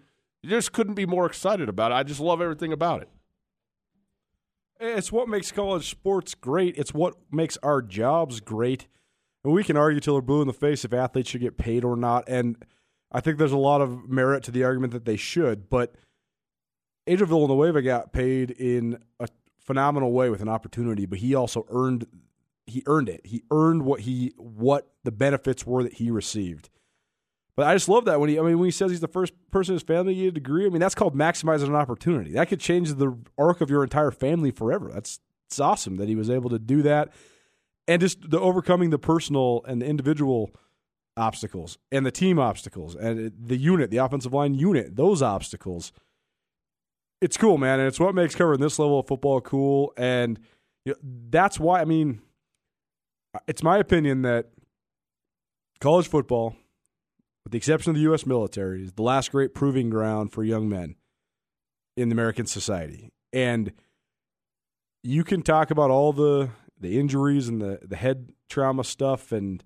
[0.49, 1.95] just couldn't be more excited about it.
[1.95, 3.10] I just love everything about it.
[4.79, 6.77] It's what makes college sports great.
[6.77, 8.88] It's what makes our jobs great.
[9.43, 11.84] And we can argue till we're blue in the face if athletes should get paid
[11.84, 12.25] or not.
[12.27, 12.58] And
[13.12, 15.95] I think there's a lot of merit to the argument that they should, but
[17.08, 19.27] Angel Villanueva got paid in a
[19.60, 22.08] phenomenal way with an opportunity, but he also earned
[22.65, 23.25] he earned it.
[23.25, 26.69] He earned what he what the benefits were that he received.
[27.55, 29.33] But I just love that when he I mean when he says he's the first
[29.51, 32.31] person in his family to get a degree, I mean that's called maximizing an opportunity.
[32.31, 34.89] That could change the arc of your entire family forever.
[34.93, 37.13] That's it's awesome that he was able to do that.
[37.87, 40.51] And just the overcoming the personal and the individual
[41.15, 45.91] obstacles and the team obstacles and the unit, the offensive line unit, those obstacles.
[47.21, 49.93] It's cool, man, and it's what makes covering this level of football cool.
[49.95, 50.39] And
[50.85, 50.97] you know,
[51.29, 52.21] that's why, I mean,
[53.47, 54.47] it's my opinion that
[55.79, 56.55] college football,
[57.43, 58.25] with the exception of the U.S.
[58.25, 60.95] military, is the last great proving ground for young men
[61.97, 63.12] in American society.
[63.32, 63.73] And
[65.03, 69.63] you can talk about all the the injuries and the the head trauma stuff and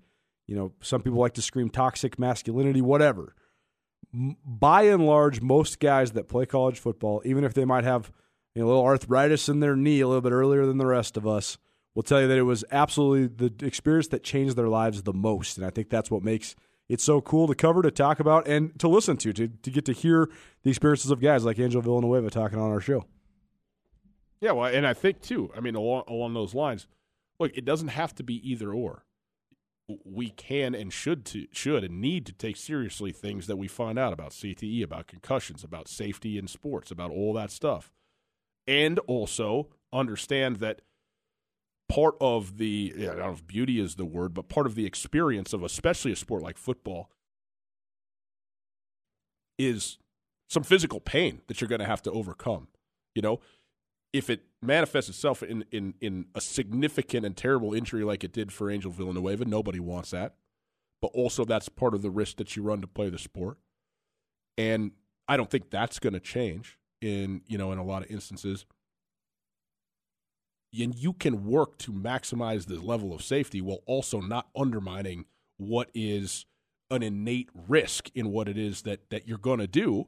[0.48, 3.34] you know, some people like to scream toxic masculinity, whatever.
[4.12, 8.10] By and large, most guys that play college football, even if they might have
[8.54, 11.18] you know, a little arthritis in their knee a little bit earlier than the rest
[11.18, 11.58] of us,
[11.94, 15.58] will tell you that it was absolutely the experience that changed their lives the most.
[15.58, 16.56] And I think that's what makes
[16.88, 19.84] it so cool to cover, to talk about, and to listen to, to, to get
[19.84, 20.28] to hear
[20.62, 23.04] the experiences of guys like Angel Villanueva talking on our show.
[24.40, 25.50] Yeah, well, and I think too.
[25.56, 26.86] I mean, along along those lines,
[27.40, 29.04] look, it doesn't have to be either or
[30.04, 33.98] we can and should to, should and need to take seriously things that we find
[33.98, 37.90] out about CTE, about concussions, about safety in sports, about all that stuff,
[38.66, 40.82] and also understand that
[41.88, 44.86] part of the I don't know if beauty is the word, but part of the
[44.86, 47.10] experience of especially a sport like football
[49.58, 49.98] is
[50.48, 52.68] some physical pain that you're going to have to overcome.
[53.14, 53.40] You know,
[54.12, 58.52] if it manifests itself in, in, in a significant and terrible injury like it did
[58.52, 60.34] for Angel Villanueva, nobody wants that.
[61.00, 63.58] But also, that's part of the risk that you run to play the sport.
[64.56, 64.92] And
[65.28, 68.66] I don't think that's going to change in you know in a lot of instances.
[70.72, 75.24] And you can work to maximize the level of safety while also not undermining
[75.56, 76.46] what is
[76.90, 80.06] an innate risk in what it is that that you're going to do,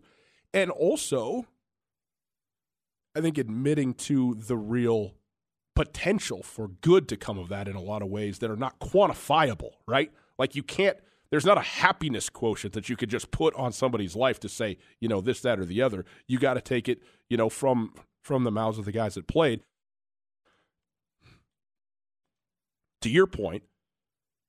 [0.52, 1.46] and also
[3.14, 5.14] I think admitting to the real
[5.74, 8.78] potential for good to come of that in a lot of ways that are not
[8.80, 10.12] quantifiable, right?
[10.38, 10.96] Like you can't
[11.30, 14.78] there's not a happiness quotient that you could just put on somebody's life to say,
[15.00, 16.04] you know, this, that, or the other.
[16.26, 19.26] You got to take it, you know, from from the mouths of the guys that
[19.26, 19.62] played.
[23.03, 23.64] To your point,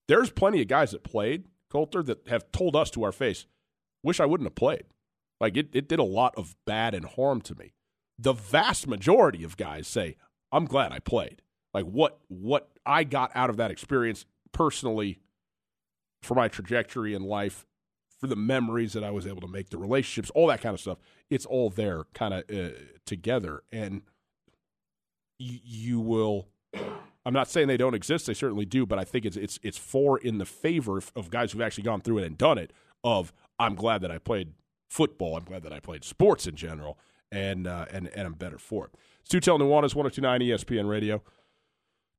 [0.08, 3.46] there's plenty of guys that played Colter that have told us to our face,
[4.04, 4.84] wish I wouldn't have played.
[5.40, 7.74] Like it, it did a lot of bad and harm to me.
[8.20, 10.18] The vast majority of guys say,
[10.52, 11.42] I'm glad I played.
[11.74, 15.20] Like what what I got out of that experience personally
[16.22, 17.66] for my trajectory in life,
[18.20, 20.82] for the memories that I was able to make, the relationships, all that kind of
[20.82, 20.98] stuff.
[21.30, 23.64] It's all there kind of uh, together.
[23.72, 24.02] And
[25.40, 26.50] you will
[27.26, 28.86] I'm not saying they don't exist; they certainly do.
[28.86, 32.02] But I think it's it's it's for in the favor of guys who've actually gone
[32.02, 32.74] through it and done it.
[33.04, 34.54] Of I'm glad that I played
[34.90, 35.38] football.
[35.38, 36.98] I'm glad that I played sports in general,
[37.32, 38.92] and uh, and and I'm better for it.
[39.28, 41.22] Stutel Nuanez, 1029 ESPN Radio.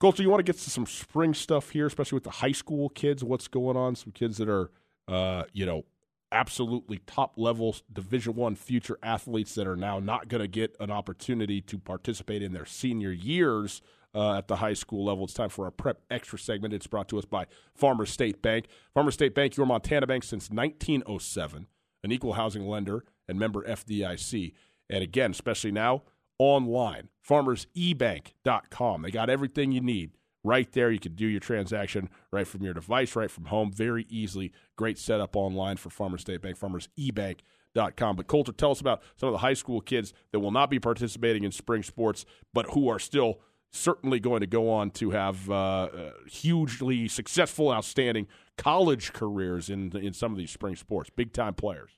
[0.01, 2.89] Colter, you want to get to some spring stuff here, especially with the high school
[2.89, 3.23] kids.
[3.23, 3.95] What's going on?
[3.95, 4.73] Some kids that are,
[5.07, 5.85] uh, you know,
[6.33, 10.91] absolutely top level Division One future athletes that are now not going to get an
[10.91, 13.81] opportunity to participate in their senior years
[14.15, 15.25] uh, at the high school level.
[15.25, 16.75] It's time for our Prep Extra segment.
[16.75, 18.67] It's brought to us by Farmers State Bank.
[18.95, 21.67] Farmers State Bank, your Montana bank since 1907,
[22.05, 24.53] an equal housing lender and member FDIC.
[24.91, 26.03] And again, especially now,
[26.39, 29.03] online, farmersebank.com.
[29.03, 30.11] They got everything you need
[30.45, 30.91] right there.
[30.91, 34.53] You can do your transaction right from your device, right from home, very easily.
[34.77, 38.17] Great setup online for Farmers State Bank, farmersebank.com.
[38.17, 40.79] But Colter, tell us about some of the high school kids that will not be
[40.79, 43.41] participating in spring sports, but who are still–
[43.73, 49.97] certainly going to go on to have uh, uh, hugely successful, outstanding college careers in
[49.97, 51.11] in some of these spring sports.
[51.11, 51.91] Big time players.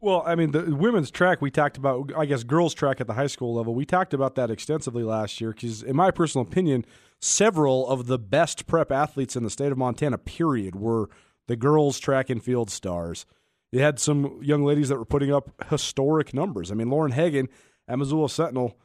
[0.00, 3.14] Well, I mean, the women's track we talked about, I guess girls' track at the
[3.14, 6.84] high school level, we talked about that extensively last year because, in my personal opinion,
[7.20, 11.08] several of the best prep athletes in the state of Montana, period, were
[11.46, 13.26] the girls' track and field stars.
[13.70, 16.72] You had some young ladies that were putting up historic numbers.
[16.72, 17.48] I mean, Lauren Hagan
[17.86, 18.76] at Missoula Sentinel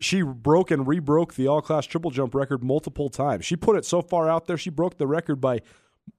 [0.00, 3.44] she broke and rebroke the all class triple jump record multiple times.
[3.44, 5.60] She put it so far out there, she broke the record by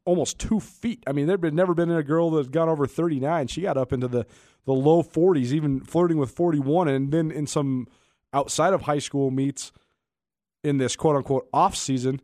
[0.05, 1.03] almost two feet.
[1.07, 3.47] I mean, there had never been a girl that had gone over 39.
[3.47, 4.25] She got up into the,
[4.65, 6.87] the low 40s, even flirting with 41.
[6.87, 7.87] And then in some
[8.33, 9.71] outside of high school meets
[10.63, 12.21] in this quote unquote off season,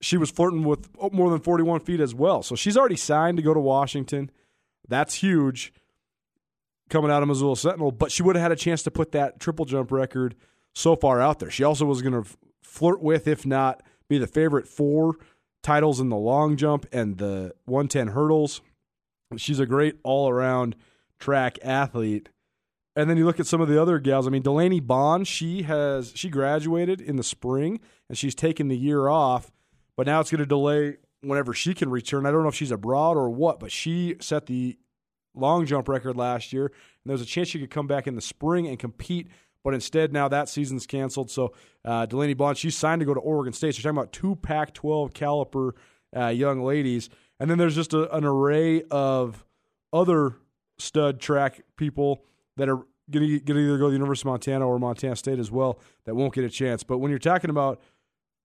[0.00, 2.42] she was flirting with more than 41 feet as well.
[2.42, 4.30] So she's already signed to go to Washington.
[4.88, 5.72] That's huge
[6.90, 9.38] coming out of Missoula Sentinel, but she would have had a chance to put that
[9.38, 10.34] triple jump record–
[10.74, 11.50] so far out there.
[11.50, 12.28] She also was going to
[12.62, 15.16] flirt with, if not be the favorite for
[15.62, 18.60] titles in the long jump and the 110 hurdles.
[19.36, 20.76] She's a great all around
[21.18, 22.28] track athlete.
[22.96, 24.26] And then you look at some of the other gals.
[24.26, 28.76] I mean, Delaney Bond, she has she graduated in the spring and she's taken the
[28.76, 29.50] year off,
[29.96, 32.26] but now it's going to delay whenever she can return.
[32.26, 34.78] I don't know if she's abroad or what, but she set the
[35.34, 38.20] long jump record last year, and there's a chance she could come back in the
[38.20, 39.28] spring and compete
[39.64, 41.30] but instead now that season's canceled.
[41.30, 41.54] So
[41.84, 43.74] uh, Delaney Bond, she's signed to go to Oregon State.
[43.74, 45.74] So you're talking about two Pac-12 caliber
[46.16, 47.08] uh, young ladies,
[47.40, 49.44] and then there's just a, an array of
[49.92, 50.36] other
[50.78, 52.22] stud track people
[52.56, 55.50] that are going to either go to the University of Montana or Montana State as
[55.50, 56.82] well that won't get a chance.
[56.82, 57.80] But when you're talking about,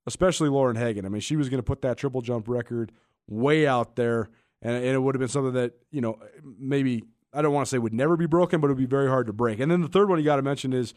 [0.08, 2.92] especially Lauren Hagan, I mean, she was going to put that triple jump record
[3.28, 4.30] way out there,
[4.62, 7.04] and, and it would have been something that you know maybe
[7.34, 9.28] I don't want to say would never be broken, but it would be very hard
[9.28, 9.60] to break.
[9.60, 10.94] And then the third one you got to mention is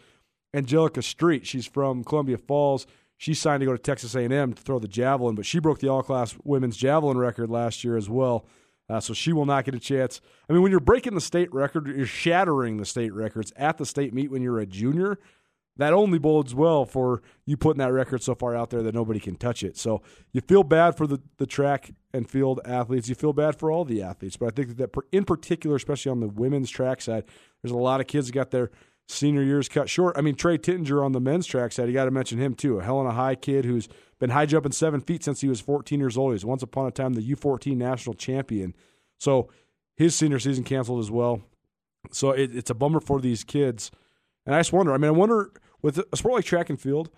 [0.55, 1.47] Angelica Street.
[1.47, 2.87] She's from Columbia Falls.
[3.17, 5.89] She signed to go to Texas A&M to throw the javelin, but she broke the
[5.89, 8.47] all-class women's javelin record last year as well.
[8.89, 10.21] Uh, so she will not get a chance.
[10.49, 13.87] I mean, when you're breaking the state record, you're shattering the state records at the
[13.87, 15.19] state meet when you're a junior
[15.77, 19.19] that only bodes well for you putting that record so far out there that nobody
[19.19, 19.77] can touch it.
[19.77, 20.03] So
[20.33, 23.09] you feel bad for the, the track and field athletes.
[23.09, 24.37] You feel bad for all the athletes.
[24.37, 27.25] But I think that in particular, especially on the women's track side,
[27.63, 28.71] there's a lot of kids that got their
[29.09, 30.17] senior years cut short.
[30.17, 32.79] I mean, Trey Tittinger on the men's track side, you got to mention him too.
[32.79, 36.17] A Helena High kid who's been high jumping seven feet since he was 14 years
[36.17, 36.33] old.
[36.33, 38.75] He's once upon a time the U14 national champion.
[39.19, 39.49] So
[39.97, 41.43] his senior season canceled as well.
[42.11, 43.91] So it, it's a bummer for these kids.
[44.47, 44.93] And I just wonder.
[44.93, 47.11] I mean, I wonder with a sport like track and field.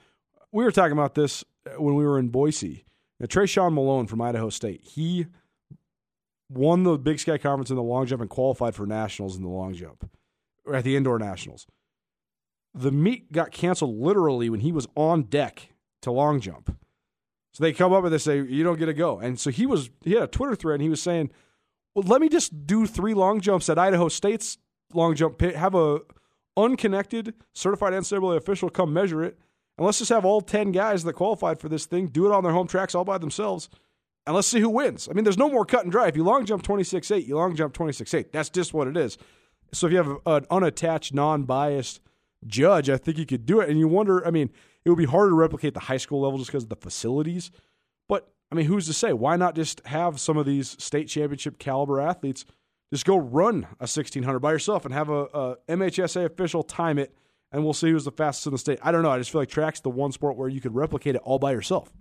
[0.52, 2.84] We were talking about this uh, when we were in Boise.
[3.20, 5.26] Now, Trayshawn Malone from Idaho State, he
[6.48, 9.48] won the Big Sky Conference in the long jump and qualified for nationals in the
[9.48, 10.08] long jump,
[10.64, 11.66] or at the indoor nationals.
[12.74, 15.70] The meet got canceled literally when he was on deck
[16.02, 16.76] to long jump.
[17.52, 19.64] So they come up and they say, "You don't get to go." And so he
[19.64, 21.30] was he had a Twitter thread and he was saying,
[21.94, 24.58] "Well, let me just do three long jumps at Idaho State's
[24.92, 25.54] long jump pit.
[25.54, 26.00] Have a
[26.56, 29.38] unconnected certified NCAA official come measure it.
[29.76, 32.44] And let's just have all 10 guys that qualified for this thing do it on
[32.44, 33.68] their home tracks all by themselves.
[34.26, 35.08] And let's see who wins.
[35.08, 36.08] I mean, there's no more cut and dry.
[36.08, 38.32] If you long jump 26 8, you long jump 26 8.
[38.32, 39.18] That's just what it is.
[39.72, 42.00] So if you have an unattached, non biased
[42.46, 43.68] judge, I think you could do it.
[43.68, 44.50] And you wonder, I mean,
[44.84, 47.50] it would be harder to replicate the high school level just because of the facilities.
[48.08, 49.12] But I mean, who's to say?
[49.12, 52.46] Why not just have some of these state championship caliber athletes
[52.94, 57.12] just go run a 1600 by yourself and have a, a MHSA official time it,
[57.50, 58.78] and we'll see who's the fastest in the state.
[58.82, 59.10] I don't know.
[59.10, 61.50] I just feel like track's the one sport where you could replicate it all by
[61.50, 61.92] yourself.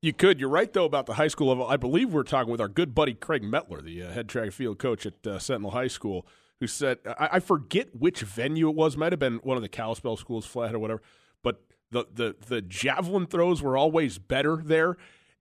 [0.00, 0.40] You could.
[0.40, 1.66] You're right, though, about the high school level.
[1.66, 4.54] I believe we're talking with our good buddy Craig Metler, the uh, head track and
[4.54, 6.26] field coach at uh, Sentinel High School,
[6.60, 9.68] who said, I, I, forget which venue it was, might have been one of the
[9.68, 11.02] Kalispell schools, flat or whatever,
[11.42, 14.96] but the, the, the javelin throws were always better there.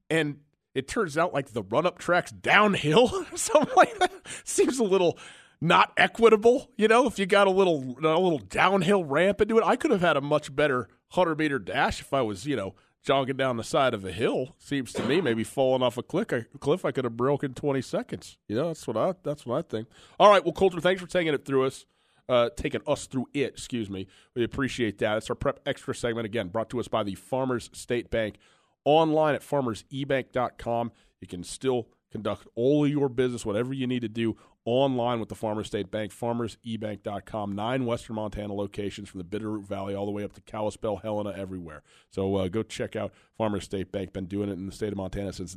[0.10, 0.40] And
[0.76, 4.12] it turns out like the run up tracks downhill or something like that
[4.44, 5.18] seems a little
[5.62, 6.70] not equitable.
[6.78, 9.92] You know, if you got a little a little downhill ramp into it, I could
[9.92, 13.58] have had a much better hundred meter dash if I was you know jogging down
[13.58, 14.56] the side of a hill.
[14.60, 17.82] Seems to me maybe falling off a cliff, a cliff I could have broken twenty
[17.82, 18.38] seconds.
[18.48, 19.88] You know, that's what I that's what I think.
[20.20, 21.86] All right, well, Colter, thanks for taking it through us.
[22.28, 24.08] Uh, taking us through it, excuse me.
[24.34, 25.18] We appreciate that.
[25.18, 28.38] It's our Prep Extra segment, again, brought to us by the Farmers State Bank
[28.86, 30.92] online at farmersebank.com.
[31.20, 35.30] You can still conduct all of your business, whatever you need to do, online with
[35.30, 37.54] the Farmers State Bank, farmersebank.com.
[37.54, 41.34] Nine Western Montana locations from the Bitterroot Valley all the way up to Kalispell, Helena,
[41.36, 41.84] everywhere.
[42.10, 44.14] So uh, go check out Farmers State Bank.
[44.14, 45.56] Been doing it in the state of Montana since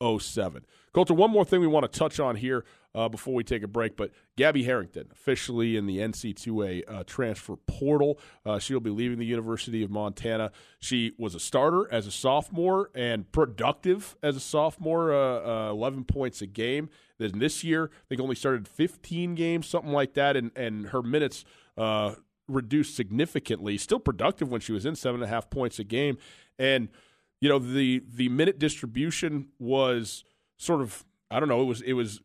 [0.00, 0.64] 1907.
[0.92, 3.68] Colter, one more thing we want to touch on here uh, before we take a
[3.68, 3.96] break.
[3.96, 9.26] But Gabby Harrington, officially in the NC2A uh, transfer portal, uh, she'll be leaving the
[9.26, 10.50] University of Montana.
[10.80, 16.04] She was a starter as a sophomore and productive as a sophomore, uh, uh, 11
[16.04, 16.88] points a game.
[17.18, 21.02] Then this year, I think only started 15 games, something like that, and, and her
[21.02, 21.44] minutes
[21.76, 22.14] uh,
[22.46, 23.76] reduced significantly.
[23.76, 26.18] Still productive when she was in seven and a half points a game,
[26.58, 26.88] and
[27.40, 30.24] you know the the minute distribution was
[30.58, 32.20] sort of I don't know it was it was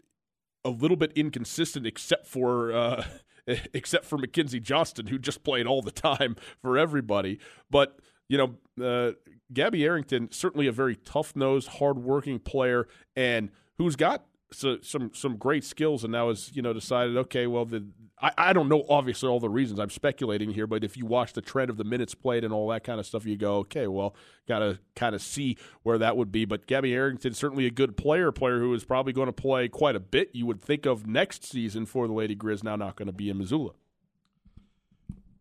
[0.66, 3.06] a little bit inconsistent, except for uh,
[3.74, 7.40] except for McKenzie Johnston, who just played all the time for everybody.
[7.70, 8.00] But
[8.30, 9.14] you know, uh,
[9.52, 15.38] Gabby Harrington certainly a very tough nosed, hardworking player, and who's got so, some some
[15.38, 17.86] great skills, and now has you know decided, okay, well, the
[18.22, 19.80] I, I don't know obviously all the reasons.
[19.80, 22.70] I'm speculating here, but if you watch the trend of the minutes played and all
[22.70, 24.16] that kind of stuff, you go, okay, well,
[24.48, 26.46] got to kind of see where that would be.
[26.46, 29.96] But Gabby Harrington certainly a good player, player who is probably going to play quite
[29.96, 30.30] a bit.
[30.34, 33.30] You would think of next season for the Lady Grizz, now not going to be
[33.30, 33.72] in Missoula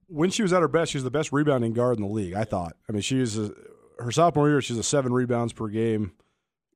[0.08, 2.34] when she was at her best, she was the best rebounding guard in the league.
[2.34, 2.76] I thought.
[2.86, 3.52] I mean, she was a,
[3.98, 4.60] her sophomore year.
[4.60, 6.12] She's a seven rebounds per game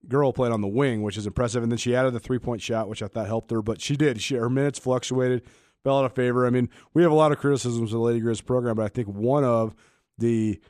[0.09, 1.63] girl played on the wing, which is impressive.
[1.63, 3.63] And then she added the three point shot, which I thought helped her.
[3.63, 4.21] But she did.
[4.21, 5.43] She, her minutes fluctuated,
[5.85, 6.47] fell out of favor.
[6.47, 8.89] I mean, we have a lot of criticisms of the Lady Grizz program, but I
[8.89, 9.75] think one of
[10.19, 10.61] the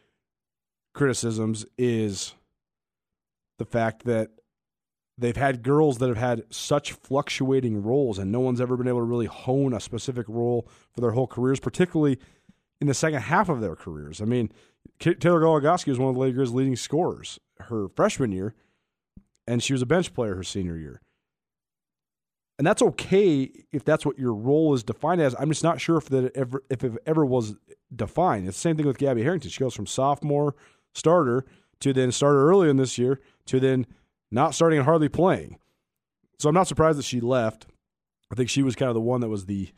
[0.95, 2.35] criticisms is
[3.59, 4.31] the fact that
[5.19, 9.01] they've had girls that have had such fluctuating roles, and no one's ever been able
[9.01, 12.19] to really hone a specific role for their whole careers, particularly
[12.81, 14.21] in the second half of their careers.
[14.21, 14.51] I mean,
[14.99, 18.55] Taylor Goligoski was one of the Lady Grizz leading scorers her freshman year
[19.47, 21.01] and she was a bench player her senior year.
[22.59, 25.35] And that's okay if that's what your role is defined as.
[25.39, 27.55] I'm just not sure if that ever if it ever was
[27.95, 28.49] defined.
[28.49, 29.51] It's the same thing with Gabby Harrington.
[29.51, 30.55] She goes from sophomore
[30.95, 31.45] starter
[31.81, 33.87] to then starter early in this year to then
[34.31, 35.59] not starting and hardly playing.
[36.39, 37.67] So I'm not surprised that she left.
[38.33, 39.71] I think she was kind of the one that was the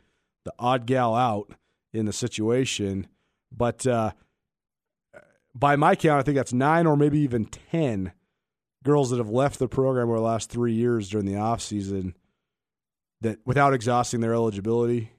[0.45, 1.53] the odd gal out
[1.91, 3.07] in the situation.
[3.51, 4.11] But uh,
[5.53, 8.13] by my count, I think that's nine or maybe even ten
[8.83, 12.15] girls that have left the program over the last three years during the off season
[13.21, 15.11] that without exhausting their eligibility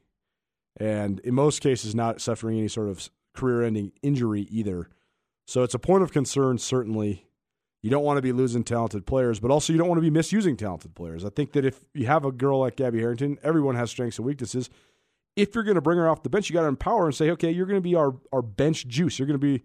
[0.79, 4.89] and in most cases not suffering any sort of career ending injury either.
[5.47, 7.27] So it's a point of concern, certainly.
[7.83, 10.11] You don't want to be losing talented players, but also you don't want to be
[10.11, 11.25] misusing talented players.
[11.25, 14.27] I think that if you have a girl like Gabby Harrington, everyone has strengths and
[14.27, 14.69] weaknesses.
[15.37, 17.31] If you're going to bring her off the bench, you got to empower and say,
[17.31, 19.19] okay, you're going to be our, our bench juice.
[19.19, 19.65] You're going to be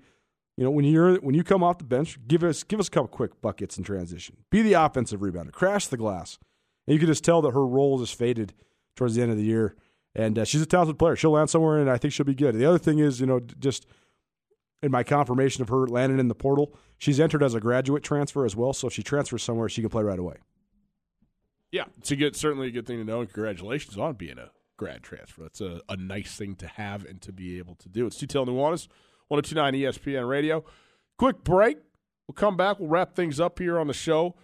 [0.57, 2.91] you know, when you're when you come off the bench, give us give us a
[2.91, 4.37] couple quick buckets in transition.
[4.49, 6.37] Be the offensive rebounder, crash the glass,
[6.87, 8.53] and you can just tell that her role is faded
[8.95, 9.75] towards the end of the year.
[10.17, 11.17] And uh, she's a talented player.
[11.17, 12.55] She'll land somewhere, and I think she'll be good.
[12.55, 13.85] The other thing is, you know, just
[14.81, 18.45] in my confirmation of her landing in the portal, she's entered as a graduate transfer
[18.45, 18.71] as well.
[18.71, 20.35] So if she transfers somewhere, she can play right away.
[21.69, 23.19] Yeah, it's a good, certainly a good thing to know.
[23.19, 25.41] And congratulations on being a grad transfer.
[25.41, 28.05] That's a, a nice thing to have and to be able to do.
[28.05, 28.87] It's Tutel Nuanez.
[29.27, 30.63] 1029 ESPN Radio.
[31.17, 31.77] Quick break.
[32.27, 32.79] We'll come back.
[32.79, 34.35] We'll wrap things up here on the show.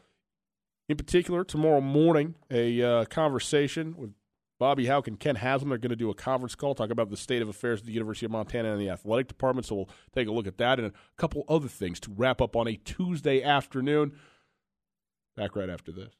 [0.89, 4.11] In particular, tomorrow morning, a uh, conversation with
[4.59, 5.69] Bobby Hauck and Kent Haslam.
[5.69, 7.93] They're going to do a conference call, talk about the state of affairs at the
[7.93, 9.65] University of Montana and the athletic department.
[9.65, 12.55] So we'll take a look at that and a couple other things to wrap up
[12.55, 14.13] on a Tuesday afternoon.
[15.35, 16.13] Back right after this.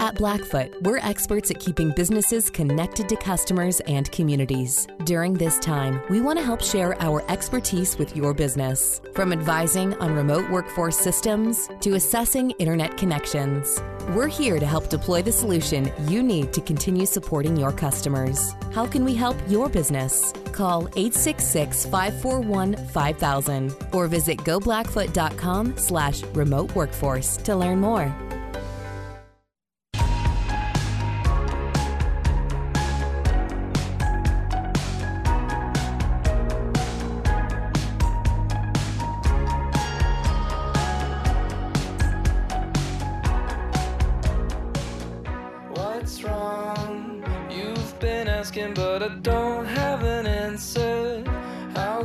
[0.00, 4.86] At Blackfoot, we're experts at keeping businesses connected to customers and communities.
[5.04, 9.00] During this time, we want to help share our expertise with your business.
[9.14, 13.80] From advising on remote workforce systems to assessing internet connections,
[14.10, 18.54] we're here to help deploy the solution you need to continue supporting your customers.
[18.72, 20.32] How can we help your business?
[20.52, 28.14] Call 866 541 5000 or visit goblackfoot.com slash remote workforce to learn more.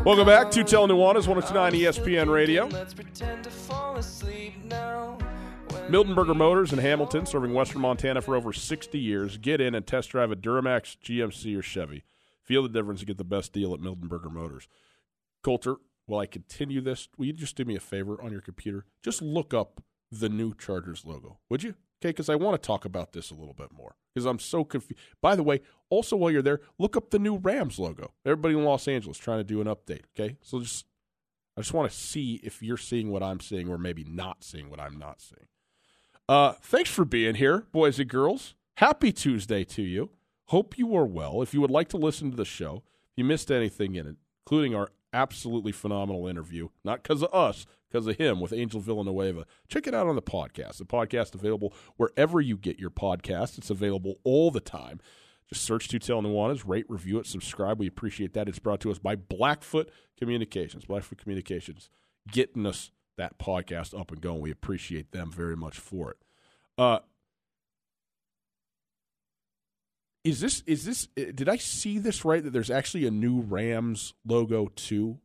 [0.03, 2.67] Welcome back to Tell Nuanez, 1029 ESPN Radio.
[5.89, 9.37] Milton Motors in Hamilton, serving Western Montana for over 60 years.
[9.37, 12.03] Get in and test drive a Duramax, GMC, or Chevy.
[12.43, 14.67] Feel the difference and get the best deal at Milton Motors.
[15.43, 15.75] Colter,
[16.07, 18.85] while I continue this, will you just do me a favor on your computer?
[19.03, 21.75] Just look up the new Chargers logo, would you?
[22.01, 24.63] Okay, because I want to talk about this a little bit more because I'm so
[24.63, 25.01] confused.
[25.21, 28.13] By the way, also while you're there, look up the new Rams logo.
[28.25, 30.03] Everybody in Los Angeles trying to do an update.
[30.17, 30.85] Okay, so just
[31.57, 34.69] I just want to see if you're seeing what I'm seeing or maybe not seeing
[34.69, 35.47] what I'm not seeing.
[36.29, 38.55] Uh, thanks for being here, boys and girls.
[38.77, 40.11] Happy Tuesday to you.
[40.45, 41.41] Hope you are well.
[41.41, 44.15] If you would like to listen to the show, if you missed anything in it,
[44.45, 49.45] including our absolutely phenomenal interview, not because of us, because of him with Angel Villanueva.
[49.67, 50.77] Check it out on the podcast.
[50.77, 53.57] The podcast available wherever you get your podcast.
[53.57, 54.99] It's available all the time.
[55.47, 57.79] Just search Tutel Nuanez, rate, review it, subscribe.
[57.79, 58.47] We appreciate that.
[58.47, 60.85] It's brought to us by Blackfoot Communications.
[60.85, 61.89] Blackfoot Communications
[62.31, 64.41] getting us that podcast up and going.
[64.41, 66.17] We appreciate them very much for it.
[66.77, 66.99] Uh,
[70.23, 74.13] is this is this did I see this right that there's actually a new Rams
[74.25, 75.19] logo too?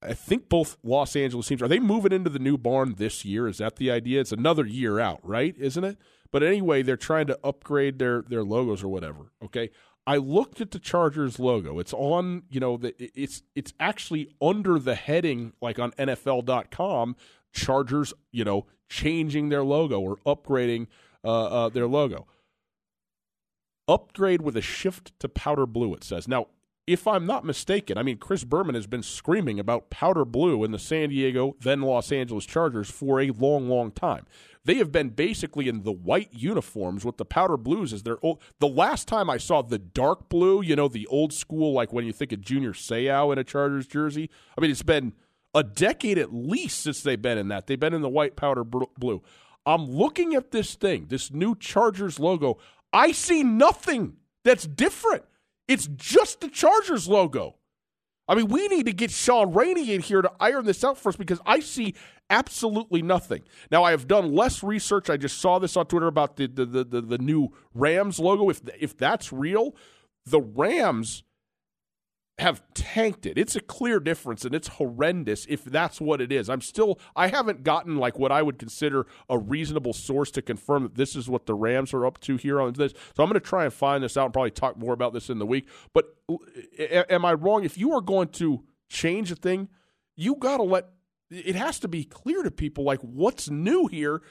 [0.00, 3.48] I think both Los Angeles teams are they moving into the new barn this year?
[3.48, 4.20] Is that the idea?
[4.20, 5.54] It's another year out, right?
[5.58, 5.98] Isn't it?
[6.30, 9.32] But anyway, they're trying to upgrade their their logos or whatever.
[9.44, 9.70] Okay.
[10.06, 11.78] I looked at the Chargers logo.
[11.78, 17.14] It's on, you know, the, it's it's actually under the heading like on NFL.com.
[17.52, 20.86] Chargers, you know, changing their logo or upgrading
[21.24, 22.26] uh, uh, their logo.
[23.88, 25.94] Upgrade with a shift to powder blue.
[25.94, 26.48] It says now
[26.88, 30.70] if I'm not mistaken, I mean, Chris Berman has been screaming about powder blue in
[30.70, 34.24] the San Diego, then Los Angeles Chargers for a long, long time.
[34.64, 38.42] They have been basically in the white uniforms with the powder blues as their old.
[38.58, 42.06] The last time I saw the dark blue, you know, the old school, like when
[42.06, 45.12] you think of Junior Seau in a Chargers jersey, I mean, it's been
[45.54, 47.66] a decade at least since they've been in that.
[47.66, 49.22] They've been in the white powder blue.
[49.66, 52.56] I'm looking at this thing, this new Chargers logo.
[52.92, 55.24] I see nothing that's different.
[55.66, 57.56] It's just the Chargers logo.
[58.28, 61.08] I mean, we need to get Sean Rainey in here to iron this out for
[61.08, 61.94] us because I see
[62.28, 63.42] absolutely nothing.
[63.70, 65.08] Now, I have done less research.
[65.08, 68.50] I just saw this on Twitter about the the the, the, the new Rams logo.
[68.50, 69.74] If if that's real,
[70.26, 71.22] the Rams
[72.38, 73.36] have tanked it.
[73.36, 76.48] It's a clear difference and it's horrendous if that's what it is.
[76.48, 80.84] I'm still I haven't gotten like what I would consider a reasonable source to confirm
[80.84, 82.92] that this is what the Rams are up to here on this.
[83.16, 85.30] So I'm going to try and find this out and probably talk more about this
[85.30, 85.68] in the week.
[85.92, 86.14] But
[86.88, 89.68] am I wrong if you are going to change a thing,
[90.14, 90.90] you got to let
[91.30, 94.22] it has to be clear to people like what's new here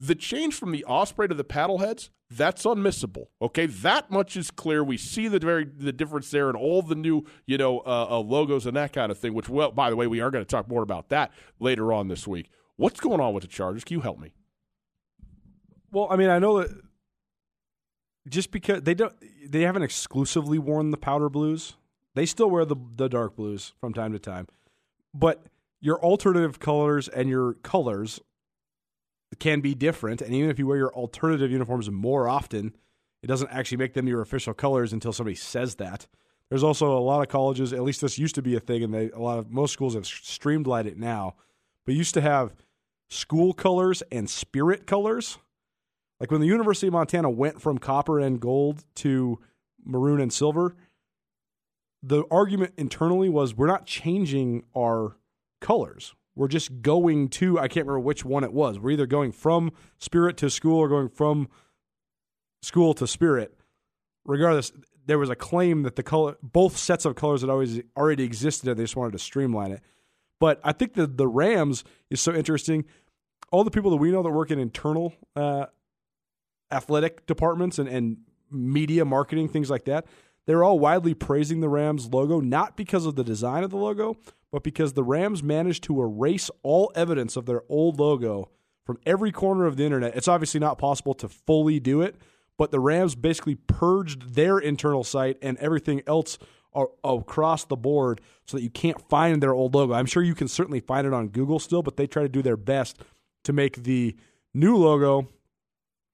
[0.00, 3.26] the change from the Osprey to the paddleheads, that's unmissable.
[3.40, 4.82] Okay, that much is clear.
[4.82, 8.18] We see the very the difference there and all the new you know uh, uh,
[8.18, 9.34] logos and that kind of thing.
[9.34, 12.08] Which, well, by the way, we are going to talk more about that later on
[12.08, 12.50] this week.
[12.76, 13.84] What's going on with the Chargers?
[13.84, 14.32] Can you help me?
[15.92, 16.70] Well, I mean, I know that
[18.28, 19.14] just because they don't,
[19.46, 21.76] they haven't exclusively worn the powder blues.
[22.14, 24.48] They still wear the the dark blues from time to time,
[25.12, 25.46] but
[25.80, 28.20] your alternative colors and your colors
[29.38, 30.20] can be different.
[30.20, 32.74] And even if you wear your alternative uniforms more often,
[33.22, 36.06] it doesn't actually make them your official colors until somebody says that.
[36.50, 38.92] There's also a lot of colleges, at least this used to be a thing, and
[38.92, 41.36] they, a lot of most schools have streamlined it now.
[41.86, 42.54] But used to have
[43.08, 45.38] school colors and spirit colors.
[46.20, 49.40] Like when the University of Montana went from copper and gold to
[49.84, 50.76] maroon and silver,
[52.02, 55.16] the argument internally was we're not changing our
[55.60, 58.78] colors we're just going to I can't remember which one it was.
[58.78, 61.48] We're either going from spirit to school or going from
[62.62, 63.56] school to spirit.
[64.24, 64.72] Regardless,
[65.06, 68.68] there was a claim that the color both sets of colors had always already existed
[68.68, 69.82] and they just wanted to streamline it.
[70.40, 72.84] But I think that the Rams is so interesting.
[73.52, 75.66] All the people that we know that work in internal uh,
[76.70, 78.18] athletic departments and, and
[78.50, 80.06] media marketing, things like that,
[80.46, 84.16] they're all widely praising the Rams logo, not because of the design of the logo,
[84.52, 88.50] but because the Rams managed to erase all evidence of their old logo
[88.84, 90.14] from every corner of the internet.
[90.16, 92.16] It's obviously not possible to fully do it,
[92.58, 96.38] but the Rams basically purged their internal site and everything else
[97.02, 99.94] across the board so that you can't find their old logo.
[99.94, 102.42] I'm sure you can certainly find it on Google still, but they try to do
[102.42, 102.98] their best
[103.44, 104.16] to make the
[104.52, 105.28] new logo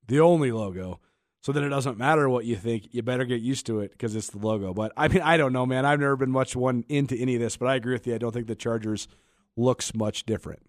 [0.07, 1.01] the only logo
[1.43, 2.89] so then it doesn't matter what you think.
[2.93, 4.75] You better get used to it because it's the logo.
[4.75, 5.87] But I mean, I don't know, man.
[5.87, 8.15] I've never been much one into any of this, but I agree with you.
[8.15, 9.09] I don't think the Chargers
[9.57, 10.61] looks much different.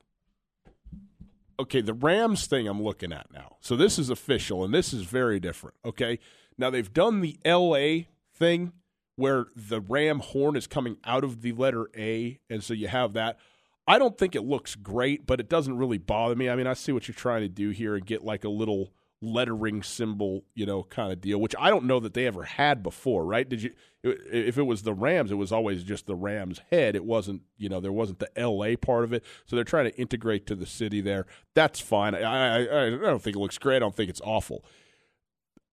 [1.60, 3.58] Okay, the Rams thing I'm looking at now.
[3.60, 5.76] So this is official, and this is very different.
[5.86, 6.20] Okay,
[6.58, 8.72] now they've done the LA thing
[9.16, 13.14] where the Ram horn is coming out of the letter A, and so you have
[13.14, 13.38] that.
[13.86, 16.50] I don't think it looks great, but it doesn't really bother me.
[16.50, 18.94] I mean, I see what you're trying to do here and get like a little
[19.22, 22.82] lettering symbol, you know, kind of deal, which I don't know that they ever had
[22.82, 23.48] before, right?
[23.48, 23.72] Did you?
[24.04, 26.96] If it was the Rams, it was always just the Rams head.
[26.96, 28.76] It wasn't, you know, there wasn't the L.A.
[28.76, 29.24] part of it.
[29.46, 31.28] So they're trying to integrate to the city there.
[31.54, 32.16] That's fine.
[32.16, 33.76] I, I, I don't think it looks great.
[33.76, 34.66] I don't think it's awful.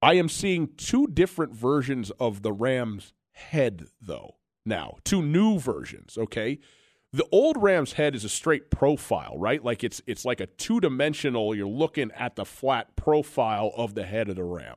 [0.02, 4.36] I am seeing two different versions of the Rams head, though.
[4.66, 6.18] Now, two new versions.
[6.18, 6.58] Okay,
[7.12, 9.64] the old Rams head is a straight profile, right?
[9.64, 11.54] Like it's it's like a two dimensional.
[11.54, 14.76] You're looking at the flat profile of the head of the Ram.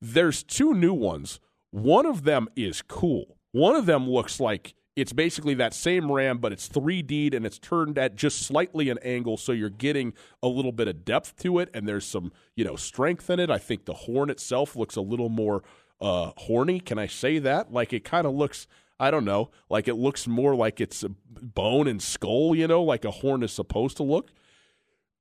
[0.00, 1.40] There's two new ones.
[1.70, 3.38] One of them is cool.
[3.52, 7.58] One of them looks like it's basically that same ram, but it's 3D'd and it's
[7.58, 11.58] turned at just slightly an angle, so you're getting a little bit of depth to
[11.58, 13.50] it, and there's some you know strength in it.
[13.50, 15.62] I think the horn itself looks a little more
[16.00, 16.80] uh, horny.
[16.80, 17.72] Can I say that?
[17.72, 18.66] Like it kind of looks
[19.04, 22.82] I don't know, like it looks more like it's a bone and skull, you know,
[22.82, 24.30] like a horn is supposed to look.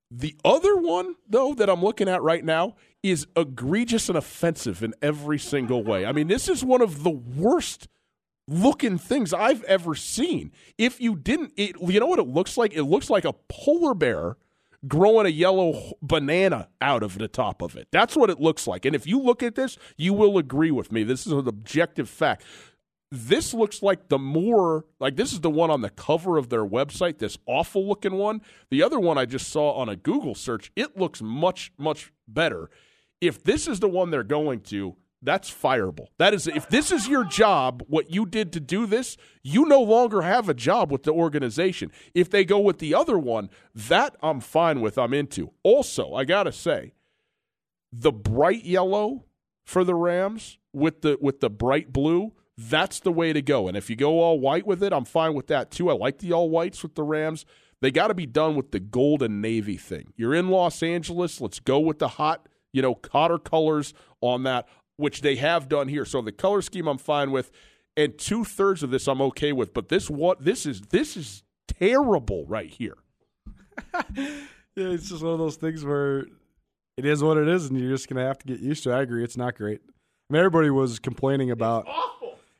[0.09, 4.93] The other one, though, that I'm looking at right now is egregious and offensive in
[5.01, 6.05] every single way.
[6.05, 7.89] I mean, this is one of the worst
[8.47, 10.53] looking things I've ever seen.
[10.77, 12.73] If you didn't, it, you know what it looks like?
[12.73, 14.37] It looks like a polar bear
[14.87, 17.87] growing a yellow banana out of the top of it.
[17.91, 18.85] That's what it looks like.
[18.85, 21.03] And if you look at this, you will agree with me.
[21.03, 22.43] This is an objective fact.
[23.15, 26.65] This looks like the more like this is the one on the cover of their
[26.65, 28.41] website, this awful looking one.
[28.71, 32.71] The other one I just saw on a Google search, it looks much much better.
[33.21, 36.07] If this is the one they're going to, that's fireable.
[36.17, 39.83] That is if this is your job, what you did to do this, you no
[39.83, 41.91] longer have a job with the organization.
[42.15, 45.51] If they go with the other one, that I'm fine with, I'm into.
[45.61, 46.93] Also, I got to say,
[47.91, 49.25] the bright yellow
[49.63, 53.67] for the Rams with the with the bright blue that's the way to go.
[53.67, 55.89] And if you go all white with it, I'm fine with that too.
[55.89, 57.45] I like the all whites with the Rams.
[57.81, 60.13] They got to be done with the gold and navy thing.
[60.15, 61.41] You're in Los Angeles.
[61.41, 65.87] Let's go with the hot, you know, hotter colors on that, which they have done
[65.87, 66.05] here.
[66.05, 67.51] So the color scheme I'm fine with,
[67.97, 69.73] and two thirds of this I'm okay with.
[69.73, 72.97] But this what this is this is terrible right here.
[74.15, 74.37] yeah,
[74.75, 76.27] it's just one of those things where
[76.95, 78.91] it is what it is, and you're just gonna have to get used to.
[78.91, 78.95] it.
[78.95, 79.81] I agree, it's not great.
[80.29, 81.85] I mean, everybody was complaining about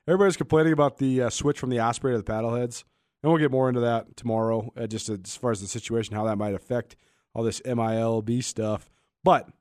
[0.07, 2.83] Everybody's complaining about the uh, switch from the Osprey to the paddleheads,
[3.21, 4.71] and we'll get more into that tomorrow.
[4.75, 6.95] Uh, just as far as the situation, how that might affect
[7.33, 8.89] all this MILB stuff.
[9.23, 9.53] But at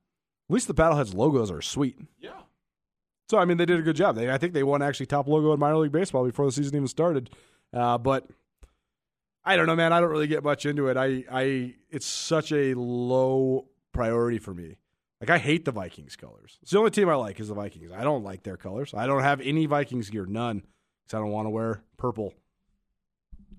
[0.49, 1.99] least the paddleheads logos are sweet.
[2.18, 2.40] Yeah.
[3.28, 4.16] So I mean, they did a good job.
[4.16, 6.76] They, I think they won actually top logo in minor league baseball before the season
[6.76, 7.30] even started.
[7.72, 8.28] Uh, but
[9.45, 9.93] I don't know, man.
[9.93, 10.97] I don't really get much into it.
[10.97, 14.76] I, I, it's such a low priority for me.
[15.23, 16.59] Like I hate the Vikings colors.
[16.62, 17.93] It's the only team I like is the Vikings.
[17.93, 18.93] I don't like their colors.
[18.93, 20.64] I don't have any Vikings gear, none,
[21.05, 22.35] because I don't want to wear purple.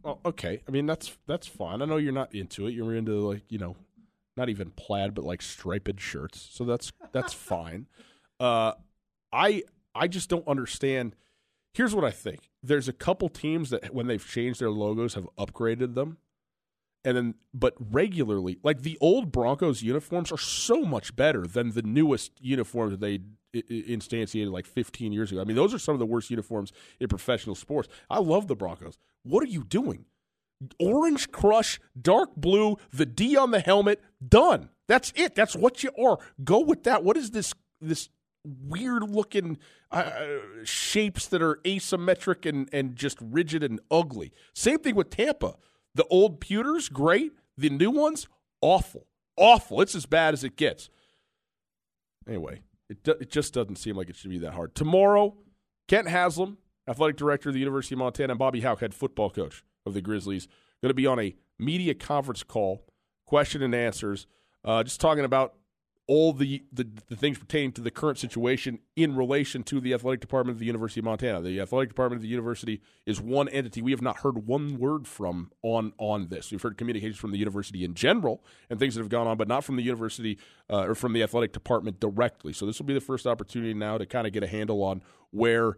[0.04, 0.62] Well, okay.
[0.68, 1.82] I mean that's that's fine.
[1.82, 2.74] I know you're not into it.
[2.74, 3.78] You're into like you know,
[4.36, 6.50] not even plaid, but like striped shirts.
[6.52, 7.88] So that's that's fine.
[8.42, 8.74] Uh,
[9.32, 9.64] I
[9.96, 11.16] I just don't understand.
[11.74, 12.50] Here's what I think.
[12.62, 16.18] There's a couple teams that when they've changed their logos have upgraded them
[17.06, 21.82] and then but regularly like the old broncos uniforms are so much better than the
[21.82, 23.20] newest uniforms that they
[23.54, 25.42] instantiated like 15 years ago.
[25.42, 27.88] I mean those are some of the worst uniforms in professional sports.
[28.10, 28.98] I love the broncos.
[29.24, 30.06] What are you doing?
[30.80, 34.70] Orange crush dark blue the d on the helmet done.
[34.88, 35.36] That's it.
[35.36, 36.18] That's what you are.
[36.44, 37.04] Go with that.
[37.04, 38.10] What is this this
[38.46, 39.58] weird looking
[39.92, 40.12] uh,
[40.64, 44.32] shapes that are asymmetric and, and just rigid and ugly?
[44.54, 45.56] Same thing with tampa
[45.96, 47.34] the old pewters, great.
[47.58, 48.28] The new ones,
[48.62, 49.08] awful.
[49.38, 49.82] Awful.
[49.82, 50.90] It's as bad as it gets.
[52.28, 54.76] Anyway, it, do, it just doesn't seem like it should be that hard.
[54.76, 55.36] Tomorrow,
[55.88, 59.64] Kent Haslam, athletic director of the University of Montana, and Bobby Hauck, head football coach
[59.86, 60.48] of the Grizzlies,
[60.82, 62.86] going to be on a media conference call,
[63.26, 64.28] question and answers,
[64.66, 65.56] uh, just talking about
[66.06, 70.20] all the, the, the things pertaining to the current situation in relation to the athletic
[70.20, 71.42] department of the University of Montana.
[71.42, 75.08] The athletic department of the university is one entity we have not heard one word
[75.08, 76.52] from on on this.
[76.52, 79.48] We've heard communications from the university in general and things that have gone on, but
[79.48, 80.38] not from the university
[80.70, 82.52] uh, or from the athletic department directly.
[82.52, 85.02] So this will be the first opportunity now to kind of get a handle on
[85.32, 85.78] where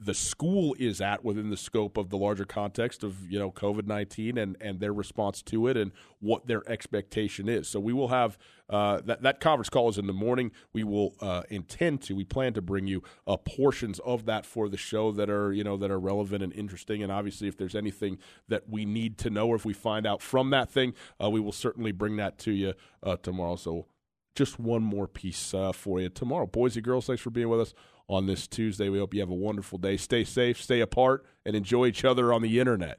[0.00, 3.86] the school is at within the scope of the larger context of you know COVID
[3.86, 7.68] nineteen and and their response to it and what their expectation is.
[7.68, 8.38] So we will have
[8.70, 10.52] uh, that that conference call is in the morning.
[10.72, 14.68] We will uh, intend to we plan to bring you uh, portions of that for
[14.68, 17.02] the show that are you know that are relevant and interesting.
[17.02, 18.18] And obviously, if there's anything
[18.48, 21.40] that we need to know or if we find out from that thing, uh, we
[21.40, 23.56] will certainly bring that to you uh, tomorrow.
[23.56, 23.86] So
[24.34, 26.46] just one more piece uh, for you tomorrow.
[26.46, 27.74] Boys and girls, thanks for being with us
[28.08, 28.88] on this Tuesday.
[28.88, 29.96] We hope you have a wonderful day.
[29.96, 32.98] Stay safe, stay apart, and enjoy each other on the internet.